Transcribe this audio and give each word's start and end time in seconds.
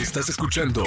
Estás 0.00 0.28
escuchando 0.28 0.84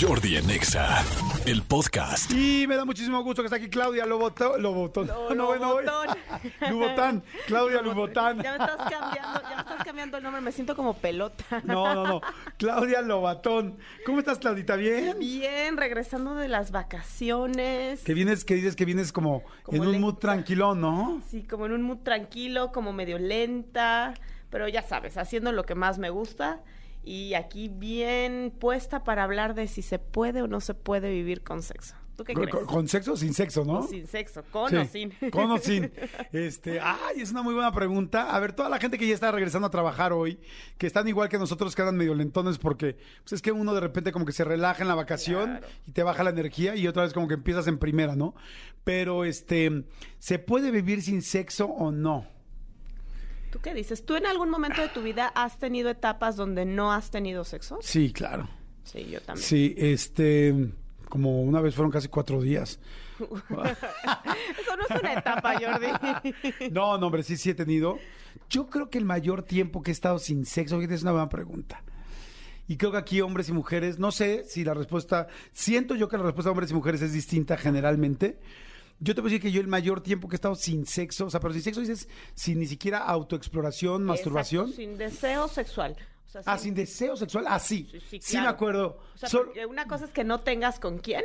Jordi 0.00 0.36
en 0.36 0.48
Exa, 0.48 1.02
el 1.46 1.62
podcast. 1.62 2.30
Y 2.32 2.64
me 2.68 2.76
da 2.76 2.84
muchísimo 2.84 3.20
gusto 3.24 3.42
que 3.42 3.46
está 3.46 3.56
aquí 3.56 3.68
Claudia 3.68 4.06
Lobotón. 4.06 4.62
Lobotón. 4.62 5.06
Lo- 5.08 5.34
no. 5.34 5.54
Lobotón. 5.56 6.16
Lubotán. 6.70 7.24
Claudia 7.46 7.82
Lubotán. 7.82 8.40
Ya 8.42 8.56
me 8.56 8.64
estás 8.64 8.76
cambiando, 8.90 9.42
ya 9.42 9.54
me 9.56 9.60
estás 9.62 9.84
cambiando 9.84 10.16
el 10.18 10.22
nombre, 10.22 10.40
me 10.40 10.52
siento 10.52 10.76
como 10.76 10.94
pelota. 10.94 11.44
No, 11.64 11.94
no, 11.94 12.04
no. 12.06 12.20
Claudia 12.58 13.02
Lobatón. 13.02 13.78
¿Cómo 14.06 14.18
estás, 14.20 14.38
Claudita? 14.38 14.76
¿Bien? 14.76 15.16
Bien, 15.18 15.76
regresando 15.76 16.34
de 16.34 16.48
las 16.48 16.70
vacaciones. 16.70 18.00
Que 18.02 18.14
vienes, 18.14 18.44
que 18.44 18.54
dices 18.54 18.76
que 18.76 18.84
vienes 18.84 19.12
como, 19.12 19.42
Como 19.64 19.82
en 19.82 19.88
un 19.88 20.00
mood 20.00 20.12
lenta. 20.14 20.20
tranquilón, 20.20 20.80
¿no? 20.80 21.22
Sí, 21.30 21.42
como 21.42 21.66
en 21.66 21.72
un 21.72 21.82
mood 21.82 21.98
tranquilo, 21.98 22.70
como 22.72 22.92
medio 22.92 23.18
lenta, 23.18 24.14
pero 24.50 24.68
ya 24.68 24.82
sabes, 24.82 25.16
haciendo 25.16 25.50
lo 25.52 25.64
que 25.64 25.74
más 25.74 25.98
me 25.98 26.10
gusta 26.10 26.60
y 27.04 27.34
aquí 27.34 27.68
bien 27.68 28.52
puesta 28.58 29.04
para 29.04 29.24
hablar 29.24 29.54
de 29.54 29.66
si 29.68 29.82
se 29.82 29.98
puede 29.98 30.42
o 30.42 30.46
no 30.46 30.60
se 30.60 30.74
puede 30.74 31.10
vivir 31.10 31.42
con 31.42 31.62
sexo. 31.62 31.94
¿Tú 32.16 32.24
qué 32.24 32.34
Con, 32.34 32.44
crees? 32.44 32.66
con- 32.66 32.88
sexo 32.88 33.14
o 33.14 33.16
sin 33.16 33.32
sexo, 33.32 33.64
¿no? 33.64 33.78
O 33.80 33.88
sin 33.88 34.06
sexo, 34.06 34.42
con 34.52 34.68
Sí, 34.68 34.76
o 34.76 34.84
sin. 34.84 35.12
Con 35.30 35.50
o 35.50 35.56
sin. 35.56 35.90
Este, 36.32 36.78
ay, 36.78 37.22
es 37.22 37.30
una 37.30 37.40
muy 37.42 37.54
buena 37.54 37.72
pregunta. 37.72 38.36
A 38.36 38.38
ver, 38.38 38.52
toda 38.52 38.68
la 38.68 38.78
gente 38.78 38.98
que 38.98 39.06
ya 39.08 39.14
está 39.14 39.32
regresando 39.32 39.66
a 39.66 39.70
trabajar 39.70 40.12
hoy, 40.12 40.38
que 40.76 40.86
están 40.86 41.08
igual 41.08 41.30
que 41.30 41.38
nosotros, 41.38 41.74
quedan 41.74 41.96
medio 41.96 42.14
lentones 42.14 42.58
porque 42.58 42.98
pues 43.22 43.32
es 43.32 43.40
que 43.42 43.50
uno 43.50 43.72
de 43.72 43.80
repente 43.80 44.12
como 44.12 44.26
que 44.26 44.32
se 44.32 44.44
relaja 44.44 44.82
en 44.82 44.88
la 44.88 44.94
vacación 44.94 45.52
Claro. 45.56 45.66
y 45.86 45.92
te 45.92 46.02
baja 46.02 46.22
la 46.22 46.30
energía 46.30 46.76
y 46.76 46.86
otra 46.86 47.02
vez 47.04 47.14
como 47.14 47.28
que 47.28 47.34
empiezas 47.34 47.66
en 47.66 47.78
primera, 47.78 48.14
¿no? 48.14 48.34
Pero 48.84 49.24
este, 49.24 49.84
¿se 50.18 50.38
puede 50.38 50.70
vivir 50.70 51.00
sin 51.02 51.22
sexo 51.22 51.64
o 51.64 51.90
no? 51.92 52.26
¿Tú 53.52 53.60
qué 53.60 53.74
dices? 53.74 54.06
¿Tú 54.06 54.16
en 54.16 54.24
algún 54.24 54.48
momento 54.48 54.80
de 54.80 54.88
tu 54.88 55.02
vida 55.02 55.28
has 55.34 55.58
tenido 55.58 55.90
etapas 55.90 56.36
donde 56.36 56.64
no 56.64 56.90
has 56.90 57.10
tenido 57.10 57.44
sexo? 57.44 57.78
Sí, 57.82 58.10
claro. 58.10 58.48
Sí, 58.82 59.06
yo 59.10 59.20
también. 59.20 59.46
Sí, 59.46 59.74
este, 59.76 60.70
como 61.10 61.42
una 61.42 61.60
vez 61.60 61.74
fueron 61.74 61.92
casi 61.92 62.08
cuatro 62.08 62.40
días. 62.40 62.80
Eso 63.18 63.36
no 63.52 64.86
es 64.88 65.02
una 65.02 65.12
etapa, 65.12 65.54
Jordi. 65.60 66.70
No, 66.72 66.96
no, 66.96 67.06
hombre, 67.08 67.22
sí, 67.22 67.36
sí 67.36 67.50
he 67.50 67.54
tenido. 67.54 67.98
Yo 68.48 68.68
creo 68.68 68.88
que 68.88 68.96
el 68.96 69.04
mayor 69.04 69.42
tiempo 69.42 69.82
que 69.82 69.90
he 69.90 69.92
estado 69.92 70.18
sin 70.18 70.46
sexo, 70.46 70.78
fíjate, 70.78 70.94
es 70.94 71.02
una 71.02 71.12
buena 71.12 71.28
pregunta. 71.28 71.82
Y 72.68 72.78
creo 72.78 72.90
que 72.92 72.98
aquí 72.98 73.20
hombres 73.20 73.50
y 73.50 73.52
mujeres, 73.52 73.98
no 73.98 74.12
sé 74.12 74.44
si 74.46 74.64
la 74.64 74.72
respuesta, 74.72 75.28
siento 75.52 75.94
yo 75.94 76.08
que 76.08 76.16
la 76.16 76.22
respuesta 76.22 76.48
de 76.48 76.52
hombres 76.52 76.70
y 76.70 76.74
mujeres 76.74 77.02
es 77.02 77.12
distinta 77.12 77.58
generalmente. 77.58 78.38
Yo 79.04 79.14
te 79.14 79.20
puedo 79.20 79.30
decir 79.32 79.40
que 79.42 79.50
yo 79.50 79.60
el 79.60 79.66
mayor 79.66 80.00
tiempo 80.00 80.28
que 80.28 80.34
he 80.34 80.36
estado 80.36 80.54
sin 80.54 80.86
sexo, 80.86 81.26
o 81.26 81.30
sea, 81.30 81.40
pero 81.40 81.52
sin 81.52 81.62
sexo 81.62 81.80
dices 81.80 82.08
sin 82.34 82.58
ni 82.60 82.66
siquiera 82.66 82.98
autoexploración, 82.98 84.04
masturbación. 84.04 84.66
Exacto, 84.66 84.82
sin 84.82 84.96
deseo 84.98 85.48
sexual. 85.48 85.96
O 86.26 86.30
sea, 86.30 86.42
Ah, 86.46 86.56
sin 86.56 86.74
deseo 86.74 87.16
sexual. 87.16 87.44
Ah, 87.48 87.58
sí. 87.58 87.88
Sí, 87.90 88.00
sí, 88.08 88.18
Sí 88.22 88.36
me 88.38 88.46
acuerdo. 88.46 88.98
O 89.14 89.18
sea, 89.18 89.28
Sol- 89.28 89.50
una 89.68 89.86
cosa 89.86 90.04
es 90.04 90.10
que 90.12 90.24
no 90.24 90.40
tengas 90.40 90.78
con 90.78 90.98
quién, 90.98 91.24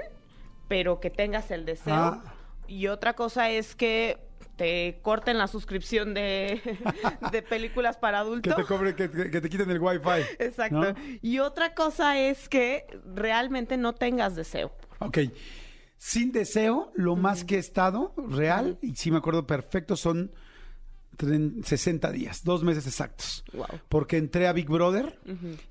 pero 0.67 0.99
que 0.99 1.09
tengas 1.09 1.51
el 1.51 1.65
deseo. 1.65 1.93
Ah. 1.93 2.33
Y 2.67 2.87
otra 2.87 3.13
cosa 3.13 3.49
es 3.51 3.75
que 3.75 4.17
te 4.57 4.99
corten 5.03 5.37
la 5.37 5.47
suscripción 5.47 6.13
de, 6.15 6.59
de 7.31 7.41
películas 7.43 7.95
para 7.97 8.17
que 8.21 8.21
adultos. 8.27 8.55
te 8.55 8.63
cobre, 8.63 8.95
que, 8.95 9.09
que- 9.11 9.29
que 9.29 9.39
te 9.39 9.49
quiten 9.49 9.69
el 9.69 9.79
wifi. 9.79 10.25
Exacto. 10.39 10.93
¿no? 10.93 10.95
Y 11.21 11.39
otra 11.39 11.75
cosa 11.75 12.19
es 12.19 12.49
que 12.49 12.87
realmente 13.05 13.77
no 13.77 13.93
tengas 13.93 14.35
deseo. 14.35 14.71
Ok. 14.99 15.19
Sin 15.97 16.31
deseo, 16.31 16.91
lo 16.95 17.15
más 17.15 17.43
que 17.43 17.55
he 17.55 17.59
estado 17.59 18.13
real, 18.17 18.77
y 18.81 18.95
sí 18.95 19.11
me 19.11 19.17
acuerdo 19.17 19.47
perfecto, 19.47 19.95
son 19.95 20.31
60 21.17 22.11
días, 22.11 22.43
dos 22.43 22.63
meses 22.63 22.85
exactos. 22.85 23.43
Wow. 23.53 23.65
Porque 23.89 24.17
entré 24.17 24.47
a 24.47 24.53
Big 24.53 24.67
Brother 24.67 25.19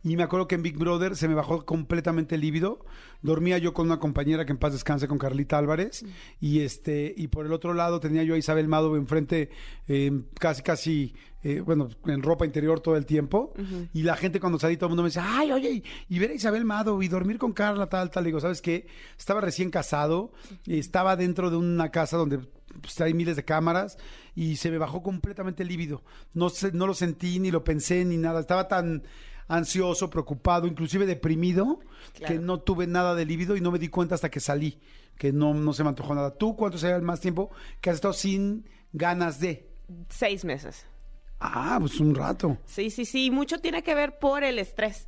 y 0.02 0.16
me 0.16 0.22
acuerdo 0.24 0.48
que 0.48 0.56
en 0.56 0.62
Big 0.62 0.76
Brother 0.76 1.16
se 1.16 1.28
me 1.28 1.34
bajó 1.34 1.64
completamente 1.64 2.34
el 2.34 2.40
líbido. 2.40 2.84
Dormía 3.22 3.58
yo 3.58 3.72
con 3.72 3.86
una 3.86 3.98
compañera 3.98 4.44
que 4.44 4.52
en 4.52 4.58
paz 4.58 4.72
descanse 4.72 5.08
con 5.08 5.18
Carlita 5.18 5.58
Álvarez 5.58 6.04
y 6.40 6.60
este 6.60 7.14
y 7.16 7.28
por 7.28 7.46
el 7.46 7.52
otro 7.52 7.74
lado 7.74 8.00
tenía 8.00 8.22
yo 8.24 8.34
a 8.34 8.38
Isabel 8.38 8.68
Mado 8.68 8.96
enfrente 8.96 9.50
eh, 9.88 10.12
casi 10.38 10.62
casi 10.62 11.14
eh, 11.42 11.60
bueno 11.60 11.88
en 12.06 12.22
ropa 12.22 12.44
interior 12.44 12.80
todo 12.80 12.96
el 12.96 13.06
tiempo 13.06 13.52
y 13.92 14.02
la 14.02 14.16
gente 14.16 14.38
cuando 14.38 14.58
salí 14.58 14.76
todo 14.76 14.86
el 14.86 14.90
mundo 14.90 15.02
me 15.02 15.08
decía 15.08 15.24
ay 15.26 15.52
oye 15.52 15.82
y, 16.08 16.18
ver 16.18 16.30
a 16.30 16.34
Isabel 16.34 16.64
Mado 16.64 17.02
y 17.02 17.08
dormir 17.08 17.38
con 17.38 17.52
Carla 17.52 17.88
tal 17.88 18.10
tal 18.10 18.24
digo 18.24 18.40
sabes 18.40 18.60
qué 18.60 18.86
estaba 19.18 19.40
recién 19.40 19.70
casado 19.70 20.32
estaba 20.66 21.16
dentro 21.16 21.50
de 21.50 21.56
una 21.56 21.90
casa 21.90 22.16
donde 22.16 22.40
pues, 22.80 23.00
hay 23.00 23.14
miles 23.14 23.36
de 23.36 23.44
cámaras 23.44 23.98
y 24.34 24.56
se 24.56 24.70
me 24.70 24.78
bajó 24.78 25.02
completamente 25.02 25.62
el 25.62 25.68
líbido. 25.68 26.02
No, 26.34 26.48
sé, 26.50 26.72
no 26.72 26.86
lo 26.86 26.94
sentí, 26.94 27.38
ni 27.38 27.50
lo 27.50 27.64
pensé, 27.64 28.04
ni 28.04 28.16
nada. 28.16 28.40
Estaba 28.40 28.68
tan 28.68 29.02
ansioso, 29.48 30.10
preocupado, 30.10 30.66
inclusive 30.66 31.06
deprimido, 31.06 31.80
Claro. 32.14 32.34
que 32.34 32.40
no 32.40 32.60
tuve 32.60 32.86
nada 32.86 33.14
de 33.14 33.24
líbido 33.26 33.56
y 33.56 33.60
no 33.60 33.70
me 33.70 33.78
di 33.78 33.88
cuenta 33.88 34.14
hasta 34.16 34.30
que 34.30 34.40
salí, 34.40 34.80
que 35.16 35.32
no, 35.32 35.54
no 35.54 35.72
se 35.72 35.82
me 35.82 35.90
antojó 35.90 36.14
nada. 36.14 36.34
¿Tú 36.34 36.56
cuánto 36.56 36.78
sería 36.78 36.96
el 36.96 37.02
más 37.02 37.20
tiempo 37.20 37.50
que 37.80 37.90
has 37.90 37.96
estado 37.96 38.14
sin 38.14 38.68
ganas 38.92 39.38
de? 39.40 39.68
Seis 40.08 40.44
meses. 40.44 40.84
Ah, 41.38 41.76
pues 41.80 42.00
un 42.00 42.14
rato. 42.14 42.56
Sí, 42.64 42.90
sí, 42.90 43.04
sí. 43.04 43.30
Mucho 43.30 43.60
tiene 43.60 43.82
que 43.82 43.94
ver 43.94 44.18
por 44.18 44.42
el 44.42 44.58
estrés. 44.58 45.06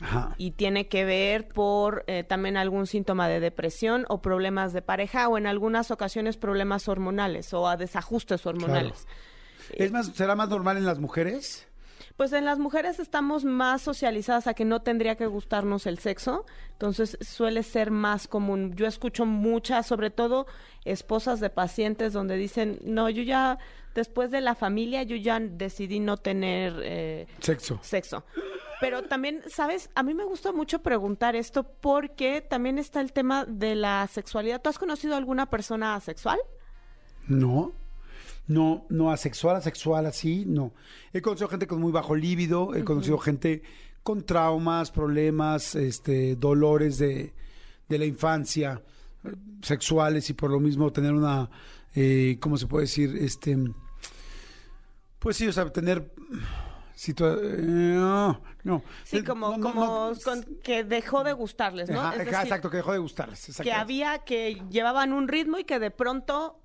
Ajá. 0.00 0.34
y 0.38 0.52
tiene 0.52 0.88
que 0.88 1.04
ver 1.04 1.48
por 1.48 2.04
eh, 2.06 2.24
también 2.24 2.56
algún 2.56 2.86
síntoma 2.86 3.28
de 3.28 3.40
depresión 3.40 4.06
o 4.08 4.22
problemas 4.22 4.72
de 4.72 4.82
pareja 4.82 5.28
o 5.28 5.36
en 5.36 5.46
algunas 5.46 5.90
ocasiones 5.90 6.36
problemas 6.36 6.88
hormonales 6.88 7.52
o 7.52 7.68
a 7.68 7.76
desajustes 7.76 8.46
hormonales. 8.46 9.06
¿Es 9.72 9.92
más, 9.92 10.06
será 10.14 10.34
más 10.34 10.48
normal 10.48 10.76
en 10.76 10.86
las 10.86 10.98
mujeres? 10.98 11.66
Pues 12.16 12.32
en 12.32 12.44
las 12.44 12.58
mujeres 12.58 12.98
estamos 12.98 13.44
más 13.44 13.82
socializadas 13.82 14.46
a 14.46 14.54
que 14.54 14.64
no 14.64 14.82
tendría 14.82 15.16
que 15.16 15.26
gustarnos 15.26 15.86
el 15.86 15.98
sexo, 15.98 16.44
entonces 16.72 17.16
suele 17.20 17.62
ser 17.62 17.90
más 17.90 18.26
común. 18.28 18.74
Yo 18.74 18.86
escucho 18.86 19.24
muchas, 19.26 19.86
sobre 19.86 20.10
todo 20.10 20.46
esposas 20.84 21.40
de 21.40 21.50
pacientes 21.50 22.12
donde 22.12 22.36
dicen, 22.36 22.78
no, 22.84 23.08
yo 23.08 23.22
ya 23.22 23.58
después 23.94 24.30
de 24.30 24.40
la 24.40 24.54
familia, 24.54 25.02
yo 25.02 25.16
ya 25.16 25.40
decidí 25.40 26.00
no 26.00 26.16
tener 26.16 26.74
eh, 26.82 27.26
Sexo. 27.40 27.78
sexo. 27.82 28.24
Pero 28.80 29.02
también, 29.04 29.42
¿sabes? 29.48 29.90
A 29.94 30.02
mí 30.02 30.14
me 30.14 30.24
gusta 30.24 30.52
mucho 30.52 30.82
preguntar 30.82 31.36
esto 31.36 31.64
porque 31.64 32.40
también 32.40 32.78
está 32.78 33.00
el 33.00 33.12
tema 33.12 33.44
de 33.44 33.74
la 33.74 34.06
sexualidad. 34.06 34.62
¿Tú 34.62 34.70
has 34.70 34.78
conocido 34.78 35.16
alguna 35.16 35.46
persona 35.50 35.94
asexual? 35.94 36.38
No. 37.28 37.72
No, 38.46 38.86
no, 38.88 39.12
asexual, 39.12 39.56
asexual, 39.56 40.06
así, 40.06 40.44
no. 40.46 40.72
He 41.12 41.22
conocido 41.22 41.48
gente 41.48 41.66
con 41.66 41.80
muy 41.80 41.92
bajo 41.92 42.16
líbido, 42.16 42.74
he 42.74 42.82
conocido 42.82 43.18
gente 43.18 43.62
con 44.02 44.24
traumas, 44.24 44.90
problemas, 44.90 45.76
este, 45.76 46.34
dolores 46.34 46.98
de, 46.98 47.32
de 47.88 47.98
la 47.98 48.06
infancia, 48.06 48.82
sexuales 49.62 50.30
y 50.30 50.32
por 50.34 50.50
lo 50.50 50.58
mismo 50.58 50.92
tener 50.92 51.12
una, 51.12 51.50
eh, 51.94 52.38
¿cómo 52.40 52.56
se 52.56 52.66
puede 52.66 52.84
decir? 52.84 53.16
Este, 53.20 53.56
pues 55.18 55.36
sí, 55.36 55.46
o 55.46 55.52
sea, 55.52 55.70
tener 55.70 56.10
situa- 57.00 57.38
eh, 57.42 57.56
no, 57.62 58.40
no. 58.64 58.82
Sí, 59.04 59.18
Eh, 59.18 59.24
como, 59.24 59.56
no, 59.56 59.60
como 59.62 60.12
con- 60.22 60.44
que 60.62 60.84
dejó 60.84 61.24
de 61.24 61.32
gustarles, 61.32 61.88
¿no? 61.88 62.00
Ajá, 62.00 62.08
Es 62.10 62.20
ajá, 62.20 62.24
decir, 62.30 62.40
exacto, 62.44 62.70
que 62.70 62.76
dejó 62.76 62.92
de 62.92 62.98
gustarles. 62.98 63.60
que 63.62 63.72
había, 63.72 64.18
que 64.18 64.62
llevaban 64.70 65.12
un 65.14 65.26
ritmo 65.28 65.58
y 65.58 65.64
que 65.64 65.78
de 65.78 65.90
pronto 65.90 66.60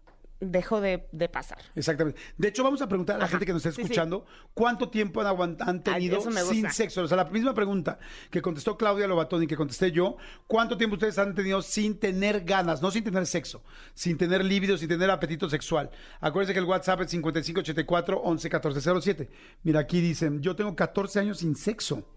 dejó 0.51 0.81
de, 0.81 1.07
de 1.11 1.29
pasar. 1.29 1.57
Exactamente. 1.75 2.19
De 2.37 2.47
hecho, 2.47 2.63
vamos 2.63 2.81
a 2.81 2.87
preguntar 2.87 3.15
a 3.15 3.19
la 3.19 3.25
Ajá. 3.25 3.31
gente 3.31 3.45
que 3.45 3.53
nos 3.53 3.61
está 3.65 3.71
Sí, 3.71 3.75
sí. 3.77 3.81
escuchando 3.83 4.25
cuánto 4.53 4.89
tiempo 4.89 5.21
han, 5.21 5.27
aguant- 5.27 5.57
han 5.61 5.83
tenido 5.83 6.21
sin 6.21 6.69
sexo. 6.71 7.03
O 7.03 7.07
sea, 7.07 7.17
la 7.17 7.25
misma 7.25 7.53
pregunta 7.53 7.99
que 8.29 8.41
contestó 8.41 8.77
Claudia 8.77 9.07
Lobatón 9.07 9.43
y 9.43 9.47
que 9.47 9.55
contesté 9.55 9.91
yo, 9.91 10.17
¿cuánto 10.47 10.77
tiempo 10.77 10.95
ustedes 10.95 11.17
han 11.19 11.33
tenido 11.35 11.61
sin 11.61 11.99
tener 11.99 12.41
ganas, 12.45 12.81
no 12.81 12.91
sin 12.91 13.03
tener 13.03 13.25
sexo, 13.25 13.63
sin 13.93 14.17
tener 14.17 14.43
líbido, 14.45 14.77
sin 14.77 14.87
tener 14.89 15.09
apetito 15.09 15.49
sexual? 15.49 15.89
Acuérdense 16.21 16.53
que 16.53 16.59
el 16.59 16.65
WhatsApp 16.65 17.01
es 17.01 17.11
5584 17.11 18.21
111407. 18.23 19.29
Mira, 19.63 19.79
aquí 19.81 20.01
dicen, 20.01 20.41
yo 20.41 20.55
tengo 20.55 20.75
14 20.75 21.19
años 21.19 21.39
sin 21.39 21.55
sexo. 21.55 22.07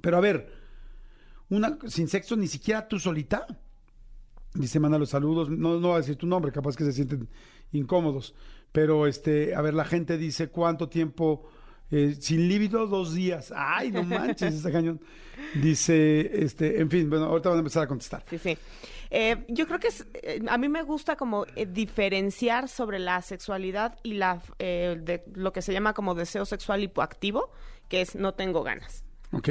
Pero 0.00 0.16
a 0.18 0.20
ver, 0.20 0.52
una 1.48 1.78
sin 1.86 2.08
sexo 2.08 2.36
ni 2.36 2.48
siquiera 2.48 2.86
tú 2.88 2.98
solita. 2.98 3.46
Dice, 4.56 4.80
manda 4.80 4.98
los 4.98 5.10
saludos. 5.10 5.48
No, 5.50 5.80
no 5.80 5.88
va 5.90 5.96
a 5.96 5.98
decir 5.98 6.16
tu 6.16 6.26
nombre, 6.26 6.52
capaz 6.52 6.76
que 6.76 6.84
se 6.84 6.92
sienten 6.92 7.28
incómodos. 7.72 8.34
Pero, 8.72 9.06
este, 9.06 9.54
a 9.54 9.62
ver, 9.62 9.74
la 9.74 9.84
gente 9.84 10.18
dice 10.18 10.48
cuánto 10.48 10.88
tiempo 10.88 11.48
eh, 11.90 12.16
sin 12.18 12.48
líbido, 12.48 12.86
dos 12.86 13.14
días. 13.14 13.52
Ay, 13.54 13.90
no 13.90 14.02
manches, 14.02 14.54
está 14.54 14.72
cañón. 14.72 15.00
Dice, 15.54 16.42
este, 16.42 16.80
en 16.80 16.90
fin, 16.90 17.08
bueno, 17.08 17.26
ahorita 17.26 17.50
van 17.50 17.58
a 17.58 17.60
empezar 17.60 17.84
a 17.84 17.86
contestar. 17.86 18.24
Sí, 18.28 18.38
sí. 18.38 18.58
Eh, 19.10 19.44
yo 19.48 19.66
creo 19.66 19.78
que 19.78 19.88
es, 19.88 20.06
eh, 20.14 20.42
a 20.48 20.58
mí 20.58 20.68
me 20.68 20.82
gusta 20.82 21.16
como 21.16 21.46
eh, 21.54 21.66
diferenciar 21.66 22.68
sobre 22.68 22.98
la 22.98 23.22
sexualidad 23.22 23.98
y 24.02 24.14
la 24.14 24.42
eh, 24.58 24.96
de 25.00 25.22
lo 25.34 25.52
que 25.52 25.62
se 25.62 25.72
llama 25.72 25.94
como 25.94 26.14
deseo 26.14 26.44
sexual 26.44 26.82
hipoactivo, 26.82 27.50
que 27.88 28.00
es 28.00 28.16
no 28.16 28.34
tengo 28.34 28.62
ganas. 28.62 29.04
¿Ok? 29.32 29.48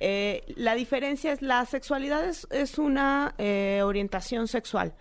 Eh, 0.00 0.42
la 0.56 0.74
diferencia 0.74 1.32
es 1.32 1.42
la 1.42 1.64
sexualidad 1.66 2.24
es, 2.24 2.46
es 2.50 2.78
una 2.78 3.34
eh, 3.38 3.80
orientación 3.82 4.48
sexual. 4.48 4.94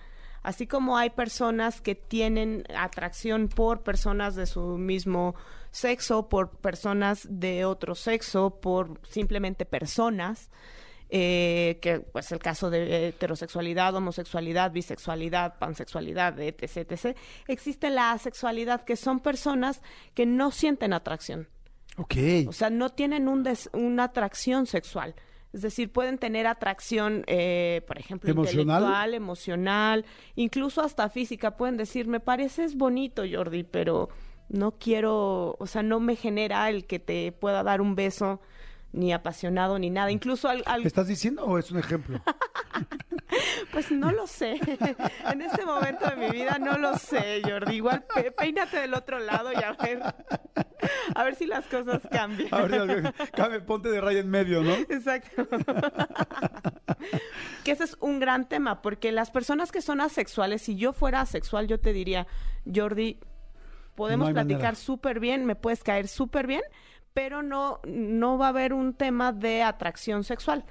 Así 0.44 0.68
como 0.68 0.98
hay 0.98 1.10
personas 1.10 1.80
que 1.80 1.96
tienen 1.96 2.66
atracción 2.78 3.48
por 3.48 3.82
personas 3.82 4.36
de 4.36 4.46
su 4.46 4.78
mismo 4.78 5.36
sexo, 5.72 6.28
por 6.28 6.52
personas 6.58 7.26
de 7.30 7.64
otro 7.64 7.96
sexo, 7.96 8.60
por 8.60 9.00
simplemente 9.08 9.66
personas, 9.66 10.50
eh, 11.10 11.80
que 11.82 12.02
pues 12.02 12.32
el 12.32 12.40
caso 12.40 12.70
de 12.70 13.08
heterosexualidad, 13.08 13.96
homosexualidad, 13.96 14.72
bisexualidad, 14.72 15.58
pansexualidad, 15.60 16.40
etc, 16.40 16.92
etc. 16.92 17.18
Existe 17.48 17.90
la 17.90 18.12
asexualidad, 18.12 18.84
que 18.84 18.96
son 18.96 19.22
personas 19.22 19.82
que 20.14 20.26
no 20.26 20.52
sienten 20.52 20.92
atracción. 20.92 21.48
Ok. 21.98 22.16
O 22.48 22.54
sea, 22.54 22.70
no 22.70 22.90
tienen 22.90 23.28
un 23.28 23.44
des- 23.44 23.70
una 23.74 24.06
atracción 24.06 24.66
sexual. 24.66 25.16
Es 25.52 25.62
decir, 25.62 25.92
pueden 25.92 26.18
tener 26.18 26.48
atracción, 26.48 27.24
eh, 27.28 27.84
por 27.86 28.00
ejemplo, 28.00 28.32
¿Emocional? 28.32 28.82
intelectual, 28.82 29.14
emocional, 29.14 30.06
incluso 30.36 30.82
hasta 30.82 31.10
física. 31.10 31.58
Pueden 31.58 31.78
decir, 31.78 32.08
me 32.08 32.20
pareces 32.20 32.76
bonito, 32.76 33.22
Jordi, 33.32 33.64
pero 33.64 34.10
no 34.50 34.72
quiero, 34.72 35.56
o 35.60 35.68
sea, 35.68 35.84
no 35.84 36.00
me 36.00 36.16
genera 36.16 36.68
el 36.70 36.86
que 36.88 36.98
te 36.98 37.32
pueda 37.32 37.62
dar 37.62 37.82
un 37.82 37.94
beso 37.96 38.42
ni 38.94 39.14
apasionado 39.14 39.78
ni 39.78 39.92
nada. 39.92 40.12
Incluso 40.12 40.50
al, 40.50 40.64
al- 40.66 40.82
¿Me 40.82 40.88
estás 40.88 41.08
diciendo 41.08 41.44
o 41.46 41.60
es 41.60 41.70
un 41.72 41.78
ejemplo? 41.80 42.20
pues 43.72 43.92
no 43.92 44.12
lo 44.12 44.28
sé. 44.28 44.60
en 45.32 45.42
este 45.42 45.66
momento 45.66 46.08
de 46.10 46.16
mi 46.16 46.30
vida 46.30 46.58
no 46.60 46.78
lo 46.78 46.98
sé, 46.98 47.42
Jordi. 47.44 47.76
Igual 47.76 48.04
pe- 48.14 48.32
peínate 48.32 48.80
del 48.80 48.94
otro 48.94 49.20
lado 49.20 49.52
y 49.52 49.56
a 49.56 49.74
ver, 49.74 50.02
a 51.16 51.24
ver 51.24 51.36
si 51.36 51.46
las 51.46 51.66
cosas 51.66 52.02
cambian. 52.12 52.50
A 52.54 53.48
ver, 53.48 53.66
ponte 53.66 53.90
de 53.90 54.02
raya 54.02 54.20
en 54.20 54.30
medio, 54.30 54.62
¿no? 54.62 54.74
Exacto. 54.74 55.48
que 57.64 57.72
ese 57.72 57.84
es 57.86 57.98
un 58.00 58.20
gran 58.20 58.48
tema, 58.48 58.82
porque 58.82 59.12
las 59.12 59.32
personas 59.32 59.72
que 59.72 59.82
son 59.82 60.02
asexuales, 60.02 60.62
si 60.62 60.76
yo 60.76 60.94
fuera 60.94 61.22
asexual, 61.22 61.68
yo 61.68 61.80
te 61.80 61.94
diría, 61.94 62.28
Jordi, 62.74 63.20
podemos 63.96 64.30
No 64.30 64.34
platicar 64.34 64.76
súper 64.76 65.20
bien, 65.20 65.46
me 65.46 65.56
puedes 65.56 65.84
caer 65.84 66.08
súper 66.08 66.48
bien, 66.48 66.62
pero 67.14 67.44
no, 67.44 67.80
no 67.86 68.38
va 68.38 68.48
a 68.48 68.50
haber 68.50 68.74
un 68.74 68.94
tema 68.94 69.32
de 69.32 69.64
atracción 69.64 70.24
sexual. 70.24 70.66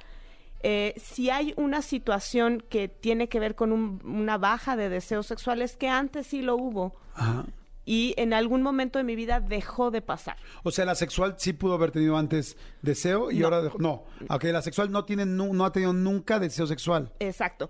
Eh, 0.63 0.95
si 0.97 1.29
hay 1.31 1.55
una 1.57 1.83
situación 1.83 2.63
que 2.69 2.89
tiene 2.89 3.29
que 3.29 3.41
ver 3.41 3.55
con 3.55 3.73
un- 3.73 4.01
una 4.05 4.39
baja 4.39 4.77
de 4.77 4.89
deseos 4.89 5.27
sexuales, 5.27 5.77
que 5.77 5.89
antes 5.89 6.27
sí 6.29 6.41
lo 6.43 6.57
hubo, 6.57 6.95
Ajá. 7.15 7.47
y 7.85 8.15
en 8.17 8.33
algún 8.33 8.63
momento 8.63 8.99
de 8.99 9.05
mi 9.05 9.17
vida 9.17 9.41
dejó 9.41 9.91
de 9.91 10.03
pasar. 10.03 10.37
O 10.63 10.71
sea, 10.71 10.85
la 10.85 10.95
sexual 10.95 11.35
sí 11.39 11.53
pudo 11.53 11.75
haber 11.75 11.91
tenido 11.91 12.17
antes 12.17 12.57
deseo 12.81 13.31
y 13.33 13.41
No. 13.41 13.47
ahora 13.47 13.63
dejó- 13.63 13.79
no. 13.79 14.05
Aunque 14.29 14.53
la 14.53 14.63
sexual 14.63 14.93
no 14.93 15.05
tiene 15.05 15.27
nu- 15.27 15.53
no 15.53 15.65
ha 15.65 15.73
tenido 15.73 15.93
nunca 15.93 16.39
deseo 16.39 16.67
sexual. 16.69 17.13
Exacto. 17.19 17.69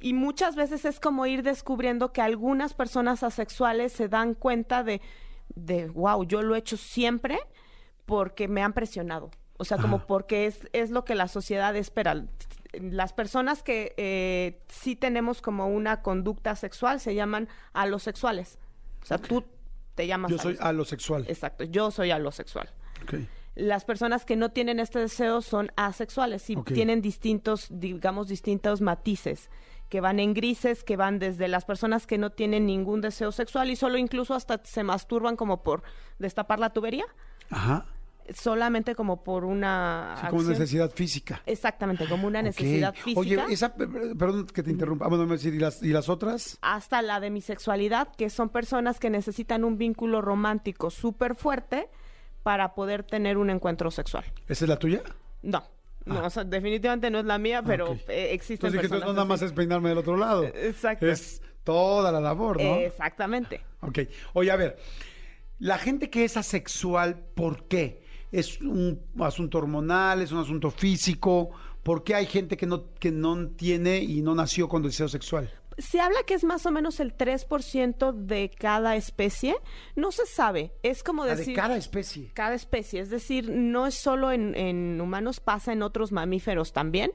Y 0.00 0.12
muchas 0.12 0.54
veces 0.54 0.84
es 0.84 1.00
como 1.00 1.26
ir 1.26 1.42
descubriendo 1.42 2.12
que 2.12 2.20
algunas 2.22 2.72
personas 2.72 3.24
asexuales 3.24 3.92
se 3.92 4.08
dan 4.08 4.34
cuenta 4.34 4.84
de, 4.84 5.00
de 5.56 5.88
wow, 5.88 6.22
yo 6.24 6.40
lo 6.42 6.54
he 6.54 6.58
hecho 6.60 6.76
siempre 6.76 7.40
porque 8.06 8.46
me 8.46 8.62
han 8.62 8.74
presionado. 8.74 9.30
O 9.58 9.64
sea, 9.64 9.76
como 9.78 10.06
porque 10.06 10.46
es, 10.46 10.68
es 10.72 10.90
lo 10.90 11.04
que 11.04 11.14
la 11.14 11.28
sociedad 11.28 11.74
espera. 11.76 12.24
Las 12.72 13.12
personas 13.12 13.62
que 13.62 13.92
eh, 13.96 14.62
sí 14.68 14.96
tenemos 14.96 15.42
como 15.42 15.68
una 15.68 16.00
conducta 16.02 16.54
sexual 16.56 17.00
se 17.00 17.14
llaman 17.14 17.48
alosexuales. 17.72 18.58
O 19.02 19.06
sea, 19.06 19.18
tú 19.18 19.44
te 19.94 20.06
llamas 20.06 20.30
Yo 20.30 20.38
soy 20.38 20.56
alosexual. 20.60 20.68
alosexual. 21.22 21.24
Exacto, 21.28 21.64
yo 21.64 21.90
soy 21.90 22.10
alosexual. 22.12 22.70
Ok. 23.02 23.14
Las 23.56 23.84
personas 23.84 24.24
que 24.24 24.36
no 24.36 24.50
tienen 24.52 24.78
este 24.78 25.00
deseo 25.00 25.40
son 25.42 25.72
asexuales 25.74 26.48
y 26.48 26.54
tienen 26.62 27.02
distintos, 27.02 27.66
digamos, 27.70 28.28
distintos 28.28 28.80
matices 28.80 29.50
que 29.88 30.00
van 30.00 30.20
en 30.20 30.34
grises, 30.34 30.84
que 30.84 30.96
van 30.96 31.18
desde 31.18 31.48
las 31.48 31.64
personas 31.64 32.06
que 32.06 32.18
no 32.18 32.30
tienen 32.30 32.66
ningún 32.66 33.00
deseo 33.00 33.32
sexual 33.32 33.70
y 33.70 33.76
solo 33.76 33.98
incluso 33.98 34.34
hasta 34.34 34.60
se 34.62 34.84
masturban 34.84 35.34
como 35.34 35.62
por 35.64 35.82
destapar 36.20 36.60
la 36.60 36.70
tubería, 36.70 37.06
Ajá. 37.50 37.86
Solamente 38.34 38.94
como 38.94 39.22
por 39.24 39.44
una 39.44 40.14
Sí, 40.16 40.26
como 40.28 40.40
acción. 40.40 40.52
necesidad 40.52 40.90
física. 40.90 41.42
Exactamente, 41.46 42.06
como 42.08 42.26
una 42.26 42.42
necesidad 42.42 42.94
física. 42.94 43.20
Oye, 43.20 43.38
esa, 43.50 43.74
perdón 43.74 44.46
que 44.46 44.62
te 44.62 44.70
interrumpa. 44.70 45.06
Ah, 45.06 45.08
Bueno, 45.08 45.26
me 45.26 45.32
decir, 45.34 45.54
¿y 45.54 45.58
las, 45.58 45.82
¿y 45.82 45.88
las 45.88 46.08
otras? 46.08 46.58
hasta 46.62 47.02
la 47.02 47.20
demisexualidad, 47.20 48.08
que 48.16 48.30
son 48.30 48.48
personas 48.48 48.98
que 48.98 49.10
necesitan 49.10 49.64
un 49.64 49.78
vínculo 49.78 50.20
romántico 50.20 50.90
súper 50.90 51.34
fuerte 51.34 51.88
para 52.42 52.74
poder 52.74 53.02
tener 53.02 53.36
un 53.38 53.50
encuentro 53.50 53.90
sexual. 53.90 54.24
¿Esa 54.46 54.64
es 54.64 54.68
la 54.68 54.78
tuya? 54.78 55.02
No, 55.42 55.64
no, 56.06 56.24
o 56.24 56.30
sea, 56.30 56.44
definitivamente 56.44 57.10
no 57.10 57.18
es 57.18 57.24
la 57.24 57.38
mía, 57.38 57.62
pero 57.62 57.86
Ah. 57.88 57.90
Ok. 57.90 58.00
eh, 58.08 58.32
existen 58.32 58.68
Entonces 58.68 58.80
personas 58.90 59.06
no 59.08 59.12
nada 59.14 59.24
más 59.26 59.42
es 59.42 59.52
peinarme 59.52 59.90
del 59.90 59.98
otro 59.98 60.16
lado. 60.16 60.44
Exacto. 60.44 61.06
Es 61.06 61.42
toda 61.64 62.10
la 62.12 62.20
labor, 62.20 62.62
¿no? 62.62 62.76
Exactamente. 62.76 63.60
Ok. 63.80 63.98
Oye, 64.32 64.50
a 64.50 64.56
ver, 64.56 64.78
la 65.58 65.76
gente 65.76 66.08
que 66.08 66.24
es 66.24 66.36
asexual, 66.38 67.18
¿por 67.34 67.68
qué? 67.68 68.02
¿Es 68.30 68.60
un 68.60 69.00
asunto 69.20 69.58
hormonal? 69.58 70.22
¿Es 70.22 70.32
un 70.32 70.38
asunto 70.38 70.70
físico? 70.70 71.50
¿Por 71.82 72.04
qué 72.04 72.14
hay 72.14 72.26
gente 72.26 72.56
que 72.56 72.66
no, 72.66 72.92
que 72.94 73.10
no 73.10 73.48
tiene 73.48 73.98
y 73.98 74.20
no 74.20 74.34
nació 74.34 74.68
con 74.68 74.82
deseo 74.82 75.08
sexual? 75.08 75.50
Se 75.78 76.00
habla 76.00 76.18
que 76.26 76.34
es 76.34 76.42
más 76.42 76.66
o 76.66 76.72
menos 76.72 76.98
el 76.98 77.16
3% 77.16 78.12
de 78.12 78.50
cada 78.50 78.96
especie. 78.96 79.56
No 79.94 80.10
se 80.10 80.26
sabe. 80.26 80.72
Es 80.82 81.02
como 81.04 81.24
La 81.24 81.36
decir... 81.36 81.54
de 81.54 81.60
cada 81.62 81.76
especie. 81.76 82.30
cada 82.34 82.54
especie, 82.54 83.00
es 83.00 83.10
decir, 83.10 83.48
no 83.48 83.86
es 83.86 83.94
solo 83.94 84.32
en, 84.32 84.56
en 84.56 85.00
humanos, 85.00 85.38
pasa 85.40 85.72
en 85.72 85.82
otros 85.82 86.10
mamíferos 86.10 86.72
también, 86.72 87.12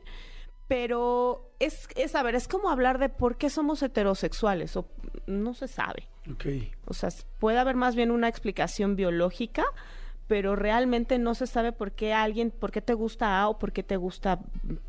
pero 0.67 1.51
es, 1.59 1.87
es, 1.95 2.15
a 2.15 2.23
ver, 2.23 2.35
es 2.35 2.47
como 2.47 2.69
hablar 2.69 2.99
de 2.99 3.09
por 3.09 3.37
qué 3.37 3.49
somos 3.49 3.83
heterosexuales, 3.83 4.75
o 4.77 4.87
no 5.27 5.53
se 5.53 5.67
sabe. 5.67 6.07
Ok. 6.31 6.45
O 6.85 6.93
sea, 6.93 7.09
puede 7.39 7.59
haber 7.59 7.75
más 7.75 7.95
bien 7.95 8.11
una 8.11 8.29
explicación 8.29 8.95
biológica, 8.95 9.65
pero 10.33 10.55
realmente 10.55 11.19
no 11.19 11.35
se 11.35 11.45
sabe 11.45 11.73
por 11.73 11.91
qué 11.91 12.11
alguien, 12.11 12.49
por 12.49 12.71
qué 12.71 12.81
te 12.81 12.95
gusta 12.95 13.39
A 13.39 13.49
o 13.49 13.59
por 13.59 13.71
qué 13.71 13.83
te 13.83 13.97
gusta 13.97 14.39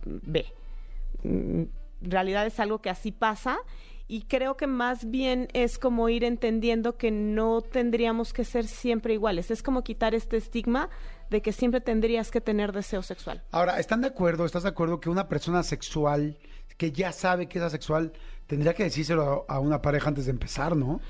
B. 0.07 0.47
Mm, 1.23 1.65
En 1.65 1.71
realidad 2.01 2.47
es 2.47 2.59
algo 2.61 2.81
que 2.81 2.89
así 2.89 3.13
pasa 3.13 3.59
y 4.09 4.23
creo 4.23 4.57
que 4.57 4.67
más 4.67 5.11
bien 5.11 5.49
es 5.53 5.79
como 5.79 6.09
ir 6.09 6.25
entendiendo 6.25 6.97
que 6.97 7.11
no 7.11 7.61
tendríamos 7.61 8.33
que 8.33 8.47
ser 8.47 8.67
siempre 8.67 9.13
iguales. 9.13 9.51
Es 9.51 9.63
como 9.63 9.85
quitar 9.85 10.15
este 10.15 10.39
estigma 10.39 10.89
de 11.29 11.43
que 11.43 11.53
siempre 11.53 11.83
tendrías 11.83 12.31
que 12.31 12.41
tener 12.41 12.73
deseo 12.73 13.03
sexual. 13.03 13.43
Ahora, 13.51 13.79
¿están 13.79 14.01
de 14.01 14.07
acuerdo, 14.09 14.47
estás 14.47 14.63
de 14.63 14.71
acuerdo 14.71 14.99
que 14.99 15.11
una 15.11 15.29
persona 15.29 15.63
sexual, 15.63 16.39
que 16.79 16.91
ya 16.91 17.13
sabe 17.13 17.49
que 17.51 17.59
es 17.59 17.65
asexual, 17.65 18.15
tendría 18.47 18.73
que 18.73 18.85
decírselo 18.85 19.45
a, 19.47 19.57
a 19.57 19.61
una 19.61 19.83
pareja 19.83 20.09
antes 20.09 20.25
de 20.25 20.31
empezar, 20.31 20.75
¿no? 20.75 21.03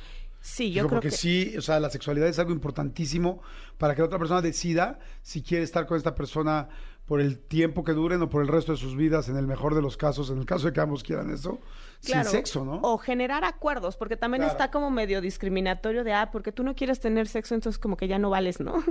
Sí, 0.47 0.65
Digo, 0.65 0.75
yo 0.75 0.89
creo 0.89 1.01
porque 1.01 1.09
que 1.09 1.17
sí, 1.17 1.55
o 1.57 1.63
sea, 1.63 1.81
la 1.81 1.89
sexualidad 1.89 2.29
es 2.29 2.39
algo 2.39 2.53
importantísimo 2.53 3.41
para 3.79 3.95
que 3.95 4.03
la 4.03 4.07
otra 4.07 4.19
persona 4.19 4.43
decida 4.43 4.99
si 5.23 5.43
quiere 5.43 5.65
estar 5.65 5.87
con 5.87 5.97
esta 5.97 6.15
persona 6.15 6.69
por 7.07 7.23
el 7.23 7.39
tiempo 7.39 7.83
que 7.83 7.93
duren 7.93 8.21
o 8.21 8.29
por 8.29 8.43
el 8.43 8.49
resto 8.49 8.73
de 8.73 8.79
sus 8.79 8.95
vidas, 8.95 9.31
en 9.31 9.39
el 9.39 9.47
mejor 9.47 9.75
de 9.75 9.81
los 9.81 9.97
casos, 9.97 10.29
en 10.29 10.37
el 10.39 10.45
caso 10.45 10.67
de 10.67 10.75
que 10.75 10.81
ambos 10.83 11.03
quieran 11.03 11.31
eso, 11.31 11.61
Claro, 12.05 12.25
sin 12.29 12.39
sexo, 12.39 12.63
¿no? 12.63 12.79
O 12.83 12.99
generar 12.99 13.43
acuerdos, 13.45 13.97
porque 13.97 14.19
también 14.19 14.43
Claro. 14.43 14.53
está 14.53 14.71
como 14.71 14.91
medio 14.91 15.23
discriminatorio 15.23 16.05
de, 16.05 16.13
ah, 16.13 16.29
porque 16.31 16.53
tú 16.53 16.63
no 16.63 16.75
quieres 16.75 17.01
tener 17.01 17.27
sexo, 17.27 17.55
entonces 17.55 17.79
como 17.79 17.97
que 17.97 18.07
ya 18.07 18.19
no 18.19 18.29
vales, 18.29 18.61
¿no? 18.61 18.85